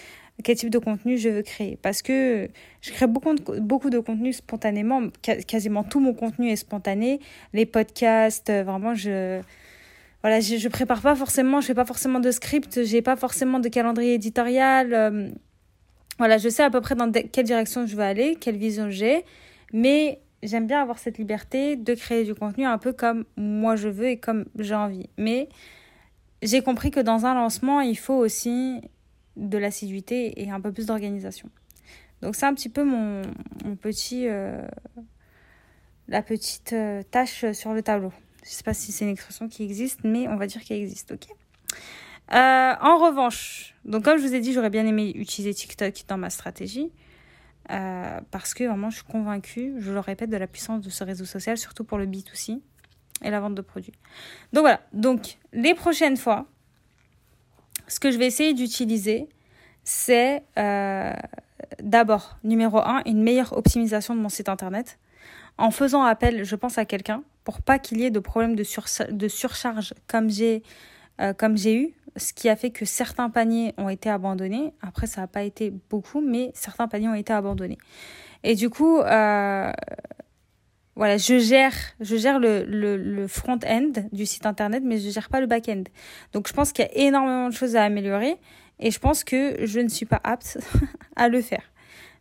quel 0.42 0.56
type 0.56 0.70
de 0.70 0.78
contenu 0.78 1.18
je 1.18 1.28
veux 1.28 1.42
créer 1.42 1.78
parce 1.80 2.02
que 2.02 2.48
je 2.80 2.90
crée 2.92 3.06
beaucoup 3.06 3.90
de, 3.90 3.98
contenu 3.98 4.32
spontanément 4.32 5.02
quasiment 5.46 5.84
tout 5.84 6.00
mon 6.00 6.14
contenu 6.14 6.50
est 6.50 6.56
spontané 6.56 7.20
les 7.52 7.66
podcasts 7.66 8.50
euh, 8.50 8.62
vraiment 8.62 8.94
je 8.94 9.40
voilà 10.22 10.40
je, 10.40 10.56
je 10.56 10.68
prépare 10.68 11.00
pas 11.00 11.14
forcément 11.14 11.60
je 11.60 11.66
fais 11.66 11.74
pas 11.74 11.84
forcément 11.84 12.20
de 12.20 12.30
script 12.30 12.84
j'ai 12.84 13.02
pas 13.02 13.16
forcément 13.16 13.58
de 13.58 13.68
calendrier 13.68 14.14
éditorial 14.14 14.92
euh, 14.92 15.28
voilà 16.18 16.38
je 16.38 16.48
sais 16.48 16.62
à 16.62 16.70
peu 16.70 16.80
près 16.80 16.94
dans 16.94 17.10
quelle 17.10 17.46
direction 17.46 17.86
je 17.86 17.96
veux 17.96 18.02
aller 18.02 18.36
quelle 18.40 18.56
vision 18.56 18.90
j'ai 18.90 19.24
mais 19.72 20.20
j'aime 20.42 20.66
bien 20.66 20.80
avoir 20.80 20.98
cette 20.98 21.18
liberté 21.18 21.76
de 21.76 21.94
créer 21.94 22.24
du 22.24 22.34
contenu 22.34 22.64
un 22.64 22.78
peu 22.78 22.92
comme 22.92 23.24
moi 23.36 23.76
je 23.76 23.88
veux 23.88 24.08
et 24.08 24.16
comme 24.18 24.46
j'ai 24.58 24.74
envie. 24.74 25.08
Mais 25.16 25.48
j'ai 26.42 26.62
compris 26.62 26.90
que 26.90 27.00
dans 27.00 27.26
un 27.26 27.34
lancement, 27.34 27.80
il 27.80 27.98
faut 27.98 28.14
aussi 28.14 28.80
de 29.36 29.58
l'assiduité 29.58 30.42
et 30.42 30.50
un 30.50 30.60
peu 30.60 30.72
plus 30.72 30.86
d'organisation. 30.86 31.50
Donc 32.22 32.36
c'est 32.36 32.46
un 32.46 32.54
petit 32.54 32.68
peu 32.68 32.84
mon, 32.84 33.22
petit... 33.80 34.28
Euh, 34.28 34.66
la 36.08 36.22
petite 36.22 36.72
euh, 36.72 37.02
tâche 37.10 37.52
sur 37.52 37.72
le 37.72 37.82
tableau. 37.82 38.12
Je 38.42 38.48
ne 38.48 38.54
sais 38.54 38.62
pas 38.64 38.74
si 38.74 38.90
c'est 38.90 39.04
une 39.04 39.12
expression 39.12 39.48
qui 39.48 39.62
existe, 39.62 40.00
mais 40.02 40.26
on 40.26 40.36
va 40.36 40.46
dire 40.46 40.62
qu'elle 40.64 40.80
existe, 40.80 41.12
ok? 41.12 41.26
Euh, 42.32 42.74
En 42.80 42.98
revanche, 42.98 43.74
donc 43.84 44.04
comme 44.04 44.18
je 44.18 44.26
vous 44.26 44.34
ai 44.34 44.40
dit, 44.40 44.52
j'aurais 44.52 44.70
bien 44.70 44.86
aimé 44.86 45.12
utiliser 45.14 45.54
TikTok 45.54 46.04
dans 46.08 46.18
ma 46.18 46.30
stratégie. 46.30 46.90
Parce 47.68 48.54
que 48.54 48.64
vraiment 48.64 48.90
je 48.90 48.96
suis 48.96 49.04
convaincue, 49.04 49.74
je 49.78 49.92
le 49.92 50.00
répète, 50.00 50.28
de 50.28 50.36
la 50.36 50.48
puissance 50.48 50.80
de 50.80 50.90
ce 50.90 51.04
réseau 51.04 51.24
social, 51.24 51.56
surtout 51.56 51.84
pour 51.84 51.98
le 51.98 52.06
B2C 52.06 52.60
et 53.22 53.30
la 53.30 53.38
vente 53.38 53.54
de 53.54 53.62
produits. 53.62 53.92
Donc 54.52 54.62
voilà, 54.62 54.80
donc 54.92 55.38
les 55.52 55.74
prochaines 55.74 56.16
fois, 56.16 56.48
ce 57.90 57.98
que 57.98 58.10
je 58.10 58.18
vais 58.18 58.26
essayer 58.26 58.54
d'utiliser, 58.54 59.28
c'est 59.82 60.44
euh, 60.58 61.12
d'abord, 61.82 62.38
numéro 62.44 62.78
un, 62.78 63.02
une 63.04 63.22
meilleure 63.22 63.56
optimisation 63.56 64.14
de 64.14 64.20
mon 64.20 64.28
site 64.28 64.48
internet 64.48 64.98
en 65.58 65.70
faisant 65.70 66.04
appel, 66.04 66.44
je 66.44 66.56
pense, 66.56 66.78
à 66.78 66.84
quelqu'un 66.84 67.22
pour 67.44 67.60
pas 67.60 67.78
qu'il 67.78 68.00
y 68.00 68.04
ait 68.04 68.10
de 68.10 68.20
problème 68.20 68.54
de, 68.54 69.28
surcharge 69.28 69.94
comme 70.06 70.30
j'ai 70.30 70.62
euh, 71.20 71.32
comme 71.32 71.56
j'ai 71.56 71.74
eu 71.74 71.94
ce 72.16 72.32
qui 72.32 72.48
a 72.48 72.56
fait 72.56 72.70
que 72.70 72.84
certains 72.84 73.28
paniers 73.28 73.74
ont 73.76 73.88
été 73.88 74.08
abandonnés. 74.08 74.72
Après, 74.82 75.06
ça 75.06 75.22
n'a 75.22 75.26
pas 75.26 75.42
été 75.42 75.72
beaucoup, 75.90 76.20
mais 76.20 76.52
certains 76.54 76.86
paniers 76.86 77.08
ont 77.08 77.14
été 77.14 77.32
abandonnés. 77.32 77.78
Et 78.42 78.54
du 78.54 78.70
coup, 78.70 79.00
euh, 79.00 79.72
voilà, 81.00 81.16
je 81.16 81.38
gère, 81.38 81.72
je 82.00 82.16
gère 82.16 82.38
le, 82.38 83.26
front-end 83.26 83.90
du 84.12 84.26
site 84.26 84.44
internet, 84.44 84.82
mais 84.84 84.98
je 84.98 85.08
gère 85.08 85.30
pas 85.30 85.40
le 85.40 85.46
back-end. 85.46 85.84
Donc, 86.34 86.46
je 86.46 86.52
pense 86.52 86.72
qu'il 86.72 86.84
y 86.84 86.88
a 86.88 86.94
énormément 86.94 87.48
de 87.48 87.54
choses 87.54 87.74
à 87.74 87.84
améliorer 87.84 88.36
et 88.78 88.90
je 88.90 88.98
pense 88.98 89.24
que 89.24 89.64
je 89.64 89.80
ne 89.80 89.88
suis 89.88 90.04
pas 90.04 90.20
apte 90.22 90.58
à 91.16 91.30
le 91.30 91.40
faire. 91.40 91.62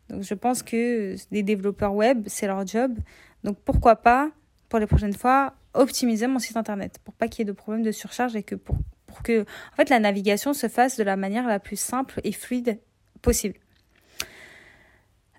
Donc, 0.07 0.23
je 0.23 0.33
pense 0.33 0.63
que 0.63 1.13
les 1.29 1.43
développeurs 1.43 1.93
web, 1.93 2.23
c'est 2.27 2.47
leur 2.47 2.65
job. 2.65 2.97
Donc, 3.43 3.57
pourquoi 3.65 3.97
pas, 3.97 4.31
pour 4.69 4.79
les 4.79 4.87
prochaines 4.87 5.11
fois, 5.11 5.55
optimiser 5.73 6.27
mon 6.27 6.39
site 6.39 6.55
internet 6.55 6.99
pour 7.03 7.13
pas 7.13 7.27
qu'il 7.27 7.39
y 7.39 7.41
ait 7.41 7.51
de 7.51 7.51
problème 7.51 7.83
de 7.83 7.91
surcharge 7.91 8.37
et 8.37 8.43
que 8.43 8.55
pour 8.55 8.77
pour 9.07 9.23
que 9.23 9.41
en 9.41 9.75
fait, 9.75 9.89
la 9.89 9.99
navigation 9.99 10.53
se 10.53 10.69
fasse 10.69 10.95
de 10.95 11.03
la 11.03 11.17
manière 11.17 11.45
la 11.45 11.59
plus 11.59 11.77
simple 11.77 12.21
et 12.23 12.31
fluide 12.31 12.79
possible. 13.21 13.55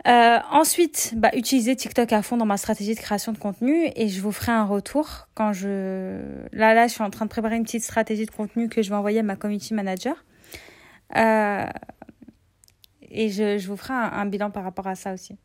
Euh, 0.09 0.39
ensuite, 0.51 1.13
bah, 1.17 1.31
utiliser 1.35 1.77
TikTok 1.77 2.13
à 2.13 2.23
fond 2.23 2.37
dans 2.37 2.47
ma 2.47 2.57
stratégie 2.57 2.95
de 2.95 3.01
création 3.01 3.33
de 3.33 3.39
contenu 3.39 3.91
et 3.95 4.09
je 4.09 4.21
vous 4.23 4.33
ferai 4.33 4.53
un 4.53 4.65
retour 4.65 5.29
quand 5.35 5.53
je... 5.53 6.21
Là, 6.53 6.73
là, 6.73 6.87
je 6.87 6.93
suis 6.95 7.03
en 7.03 7.11
train 7.11 7.27
de 7.27 7.31
préparer 7.31 7.57
une 7.57 7.65
petite 7.65 7.83
stratégie 7.83 8.25
de 8.25 8.31
contenu 8.31 8.69
que 8.69 8.83
je 8.83 8.89
vais 8.89 8.97
envoyer 8.97 9.21
à 9.21 9.23
ma 9.23 9.37
community 9.37 9.75
manager. 9.75 10.25
Euh, 11.17 11.67
et 13.11 13.29
je, 13.29 13.59
je, 13.59 13.69
vous 13.69 13.77
ferai 13.77 13.93
un, 13.93 14.25
bilan 14.27 14.51
par 14.51 14.65
rapport 14.65 14.87
à 14.87 14.95
ça 14.95 15.13
aussi. 15.13 15.37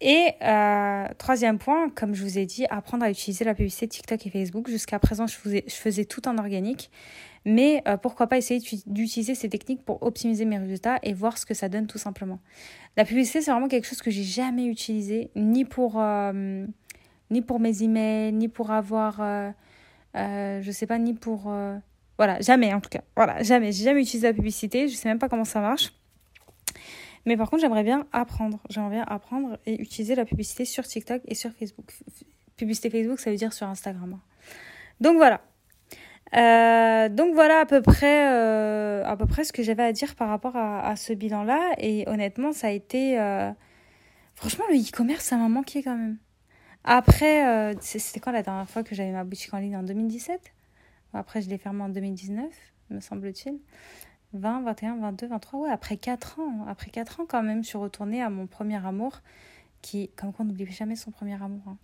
Et 0.00 0.32
euh, 0.42 1.06
troisième 1.18 1.58
point, 1.58 1.90
comme 1.90 2.14
je 2.14 2.22
vous 2.22 2.38
ai 2.38 2.46
dit, 2.46 2.64
apprendre 2.70 3.04
à 3.04 3.10
utiliser 3.10 3.44
la 3.44 3.54
publicité 3.54 3.88
TikTok 3.88 4.26
et 4.26 4.30
Facebook. 4.30 4.68
Jusqu'à 4.70 4.98
présent, 4.98 5.26
je 5.26 5.34
faisais, 5.34 5.64
je 5.66 5.74
faisais 5.74 6.06
tout 6.06 6.26
en 6.26 6.38
organique. 6.38 6.90
Mais 7.44 7.82
euh, 7.88 7.96
pourquoi 7.96 8.26
pas 8.26 8.36
essayer 8.36 8.60
d'utiliser 8.86 9.34
ces 9.34 9.48
techniques 9.48 9.84
pour 9.84 10.02
optimiser 10.02 10.44
mes 10.44 10.58
résultats 10.58 10.98
et 11.02 11.14
voir 11.14 11.38
ce 11.38 11.46
que 11.46 11.54
ça 11.54 11.68
donne 11.68 11.86
tout 11.86 11.98
simplement. 11.98 12.38
La 12.96 13.04
publicité, 13.04 13.40
c'est 13.40 13.50
vraiment 13.50 13.68
quelque 13.68 13.86
chose 13.86 14.02
que 14.02 14.10
j'ai 14.10 14.24
jamais 14.24 14.66
utilisé, 14.66 15.30
ni 15.34 15.64
pour, 15.64 16.00
euh, 16.00 16.66
ni 17.30 17.40
pour 17.42 17.60
mes 17.60 17.82
emails, 17.82 18.32
ni 18.32 18.48
pour 18.48 18.70
avoir, 18.70 19.20
euh, 19.20 19.50
euh 20.16 20.60
je 20.62 20.70
sais 20.70 20.86
pas, 20.86 20.98
ni 20.98 21.14
pour... 21.14 21.52
voilà, 22.18 22.40
jamais 22.40 22.74
en 22.74 22.80
tout 22.80 22.90
cas. 22.90 23.02
Voilà, 23.16 23.42
jamais. 23.42 23.72
J'ai 23.72 23.84
jamais 23.84 24.02
utilisé 24.02 24.26
la 24.26 24.34
publicité, 24.34 24.88
je 24.88 24.94
sais 24.94 25.08
même 25.08 25.18
pas 25.18 25.28
comment 25.28 25.44
ça 25.44 25.60
marche. 25.60 25.92
Mais 27.26 27.36
par 27.36 27.50
contre, 27.50 27.62
j'aimerais 27.62 27.84
bien 27.84 28.06
apprendre. 28.12 28.60
J'aimerais 28.70 28.96
bien 28.96 29.04
apprendre 29.06 29.58
et 29.66 29.80
utiliser 29.80 30.14
la 30.14 30.24
publicité 30.24 30.64
sur 30.64 30.86
TikTok 30.86 31.22
et 31.26 31.34
sur 31.34 31.52
Facebook. 31.52 31.92
Publicité 32.56 32.90
Facebook, 32.90 33.20
ça 33.20 33.30
veut 33.30 33.36
dire 33.36 33.52
sur 33.52 33.66
Instagram. 33.66 34.18
Donc 35.00 35.16
voilà. 35.16 35.40
Euh, 36.36 37.08
donc 37.08 37.34
voilà 37.34 37.60
à 37.60 37.66
peu 37.66 37.82
près 37.82 38.30
euh, 38.32 39.04
à 39.04 39.16
peu 39.16 39.26
près 39.26 39.42
ce 39.42 39.52
que 39.52 39.64
j'avais 39.64 39.82
à 39.82 39.92
dire 39.92 40.14
par 40.14 40.28
rapport 40.28 40.56
à, 40.56 40.86
à 40.86 40.94
ce 40.94 41.12
bilan 41.12 41.42
là 41.42 41.72
et 41.78 42.08
honnêtement 42.08 42.52
ça 42.52 42.68
a 42.68 42.70
été 42.70 43.18
euh... 43.18 43.50
franchement 44.36 44.64
le 44.70 44.76
e-commerce 44.76 45.24
ça 45.24 45.36
m'a 45.36 45.48
manqué 45.48 45.82
quand 45.82 45.96
même 45.96 46.18
après 46.84 47.72
euh, 47.72 47.74
c'était 47.80 48.20
quand 48.20 48.30
la 48.30 48.44
dernière 48.44 48.70
fois 48.70 48.84
que 48.84 48.94
j'avais 48.94 49.10
ma 49.10 49.24
boutique 49.24 49.52
en 49.52 49.58
ligne? 49.58 49.76
En 49.76 49.82
2017 49.82 50.52
après 51.14 51.42
je 51.42 51.48
l'ai 51.50 51.58
fermée 51.58 51.82
en 51.82 51.88
2019 51.88 52.46
me 52.90 53.00
semble-t-il 53.00 53.58
20, 54.32 54.62
21, 54.62 54.96
22, 54.98 55.26
23, 55.26 55.60
ouais, 55.60 55.70
après 55.70 55.96
4 55.96 56.38
ans, 56.38 56.64
après 56.68 56.90
4 56.90 57.20
ans 57.20 57.26
quand 57.28 57.42
même, 57.42 57.64
je 57.64 57.68
suis 57.68 57.78
retournée 57.78 58.22
à 58.22 58.30
mon 58.30 58.46
premier 58.46 58.84
amour, 58.86 59.20
qui, 59.82 60.10
comme 60.16 60.32
quoi 60.32 60.44
on 60.44 60.48
n'oublie 60.48 60.70
jamais 60.70 60.96
son 60.96 61.10
premier 61.10 61.34
amour. 61.42 61.62
Hein. 61.66 61.76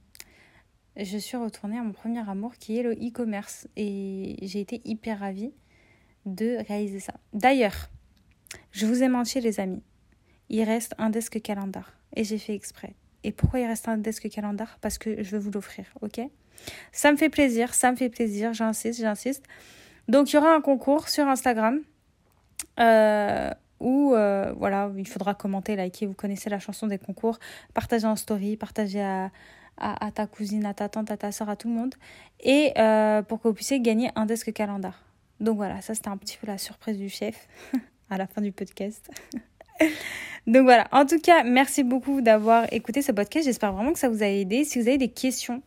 Je 0.96 1.18
suis 1.18 1.36
retournée 1.36 1.78
à 1.78 1.82
mon 1.82 1.92
premier 1.92 2.26
amour 2.28 2.54
qui 2.54 2.78
est 2.78 2.82
le 2.82 2.92
e-commerce. 2.92 3.68
Et 3.76 4.36
j'ai 4.42 4.60
été 4.60 4.80
hyper 4.84 5.20
ravie 5.20 5.52
de 6.24 6.56
réaliser 6.66 7.00
ça. 7.00 7.14
D'ailleurs, 7.32 7.90
je 8.72 8.86
vous 8.86 9.02
ai 9.02 9.08
menti 9.08 9.40
les 9.40 9.60
amis, 9.60 9.82
il 10.48 10.62
reste 10.62 10.94
un 10.98 11.10
desk 11.10 11.40
calendar. 11.42 11.92
Et 12.14 12.24
j'ai 12.24 12.38
fait 12.38 12.54
exprès. 12.54 12.94
Et 13.24 13.32
pourquoi 13.32 13.60
il 13.60 13.66
reste 13.66 13.88
un 13.88 13.98
desk 13.98 14.28
calendar? 14.30 14.78
Parce 14.80 14.98
que 14.98 15.22
je 15.22 15.30
veux 15.30 15.38
vous 15.38 15.50
l'offrir, 15.50 15.86
ok? 16.00 16.20
Ça 16.92 17.12
me 17.12 17.16
fait 17.16 17.28
plaisir, 17.28 17.74
ça 17.74 17.90
me 17.90 17.96
fait 17.96 18.08
plaisir, 18.08 18.54
j'insiste, 18.54 19.00
j'insiste. 19.00 19.44
Donc 20.08 20.32
il 20.32 20.36
y 20.36 20.38
aura 20.38 20.54
un 20.54 20.60
concours 20.60 21.08
sur 21.08 21.26
Instagram 21.26 21.80
euh, 22.80 23.50
où 23.80 24.14
euh, 24.14 24.52
voilà, 24.56 24.90
il 24.96 25.06
faudra 25.08 25.34
commenter, 25.34 25.76
liker, 25.76 26.06
vous 26.06 26.14
connaissez 26.14 26.48
la 26.48 26.58
chanson 26.58 26.86
des 26.86 26.98
concours, 26.98 27.38
partager 27.74 28.06
en 28.06 28.16
story, 28.16 28.56
partager 28.56 29.02
à, 29.02 29.30
à, 29.78 30.10
ta 30.10 30.26
cousine, 30.26 30.64
à 30.64 30.74
ta 30.74 30.88
tante, 30.88 31.10
à 31.10 31.16
ta 31.16 31.32
soeur, 31.32 31.48
à 31.48 31.56
tout 31.56 31.68
le 31.68 31.74
monde, 31.74 31.94
et 32.40 32.72
euh, 32.78 33.22
pour 33.22 33.40
que 33.40 33.48
vous 33.48 33.54
puissiez 33.54 33.80
gagner 33.80 34.10
un 34.14 34.26
desk 34.26 34.52
calendar. 34.52 35.02
Donc 35.40 35.56
voilà, 35.56 35.80
ça 35.82 35.94
c'était 35.94 36.08
un 36.08 36.16
petit 36.16 36.38
peu 36.38 36.46
la 36.46 36.58
surprise 36.58 36.98
du 36.98 37.08
chef 37.08 37.46
à 38.10 38.16
la 38.16 38.26
fin 38.26 38.40
du 38.40 38.52
podcast. 38.52 39.10
Donc 40.46 40.62
voilà, 40.62 40.86
en 40.92 41.04
tout 41.04 41.18
cas, 41.18 41.42
merci 41.42 41.82
beaucoup 41.82 42.20
d'avoir 42.20 42.72
écouté 42.72 43.02
ce 43.02 43.12
podcast. 43.12 43.44
J'espère 43.46 43.72
vraiment 43.72 43.92
que 43.92 43.98
ça 43.98 44.08
vous 44.08 44.22
a 44.22 44.26
aidé. 44.26 44.64
Si 44.64 44.80
vous 44.80 44.88
avez 44.88 44.96
des 44.96 45.10
questions, 45.10 45.62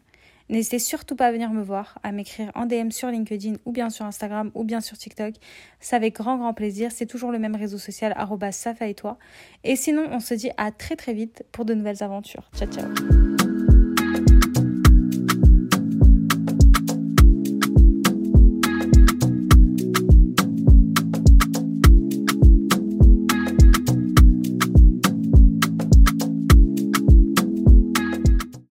N'hésitez 0.50 0.80
surtout 0.80 1.15
pas 1.15 1.28
à 1.28 1.32
venir 1.32 1.52
me 1.52 1.62
voir, 1.62 2.00
à 2.02 2.12
m'écrire 2.12 2.52
en 2.56 2.65
DM 2.65 2.89
sur 2.89 3.10
LinkedIn 3.10 3.58
ou 3.65 3.72
bien 3.72 3.91
sur 3.91 4.06
Instagram 4.06 4.50
ou 4.56 4.63
bien 4.63 4.82
sur 4.82 4.98
TikTok. 4.98 5.36
Ça 5.80 5.95
avec 5.95 6.15
grand 6.15 6.38
grand 6.38 6.54
plaisir. 6.54 6.91
C'est 6.91 7.06
toujours 7.06 7.32
le 7.32 7.38
même 7.38 7.56
réseau 7.56 7.78
social, 7.78 8.15
safa 8.52 8.88
et 8.88 8.95
toi. 8.95 9.19
Et 9.63 9.76
sinon, 9.76 10.08
on 10.12 10.19
se 10.19 10.34
dit 10.34 10.50
à 10.58 10.72
très 10.72 10.95
très 10.95 11.13
vite 11.13 11.43
pour 11.52 11.65
de 11.65 11.76
nouvelles 11.76 12.02
aventures. 12.02 12.50
Ciao 12.56 12.67
ciao 12.67 13.38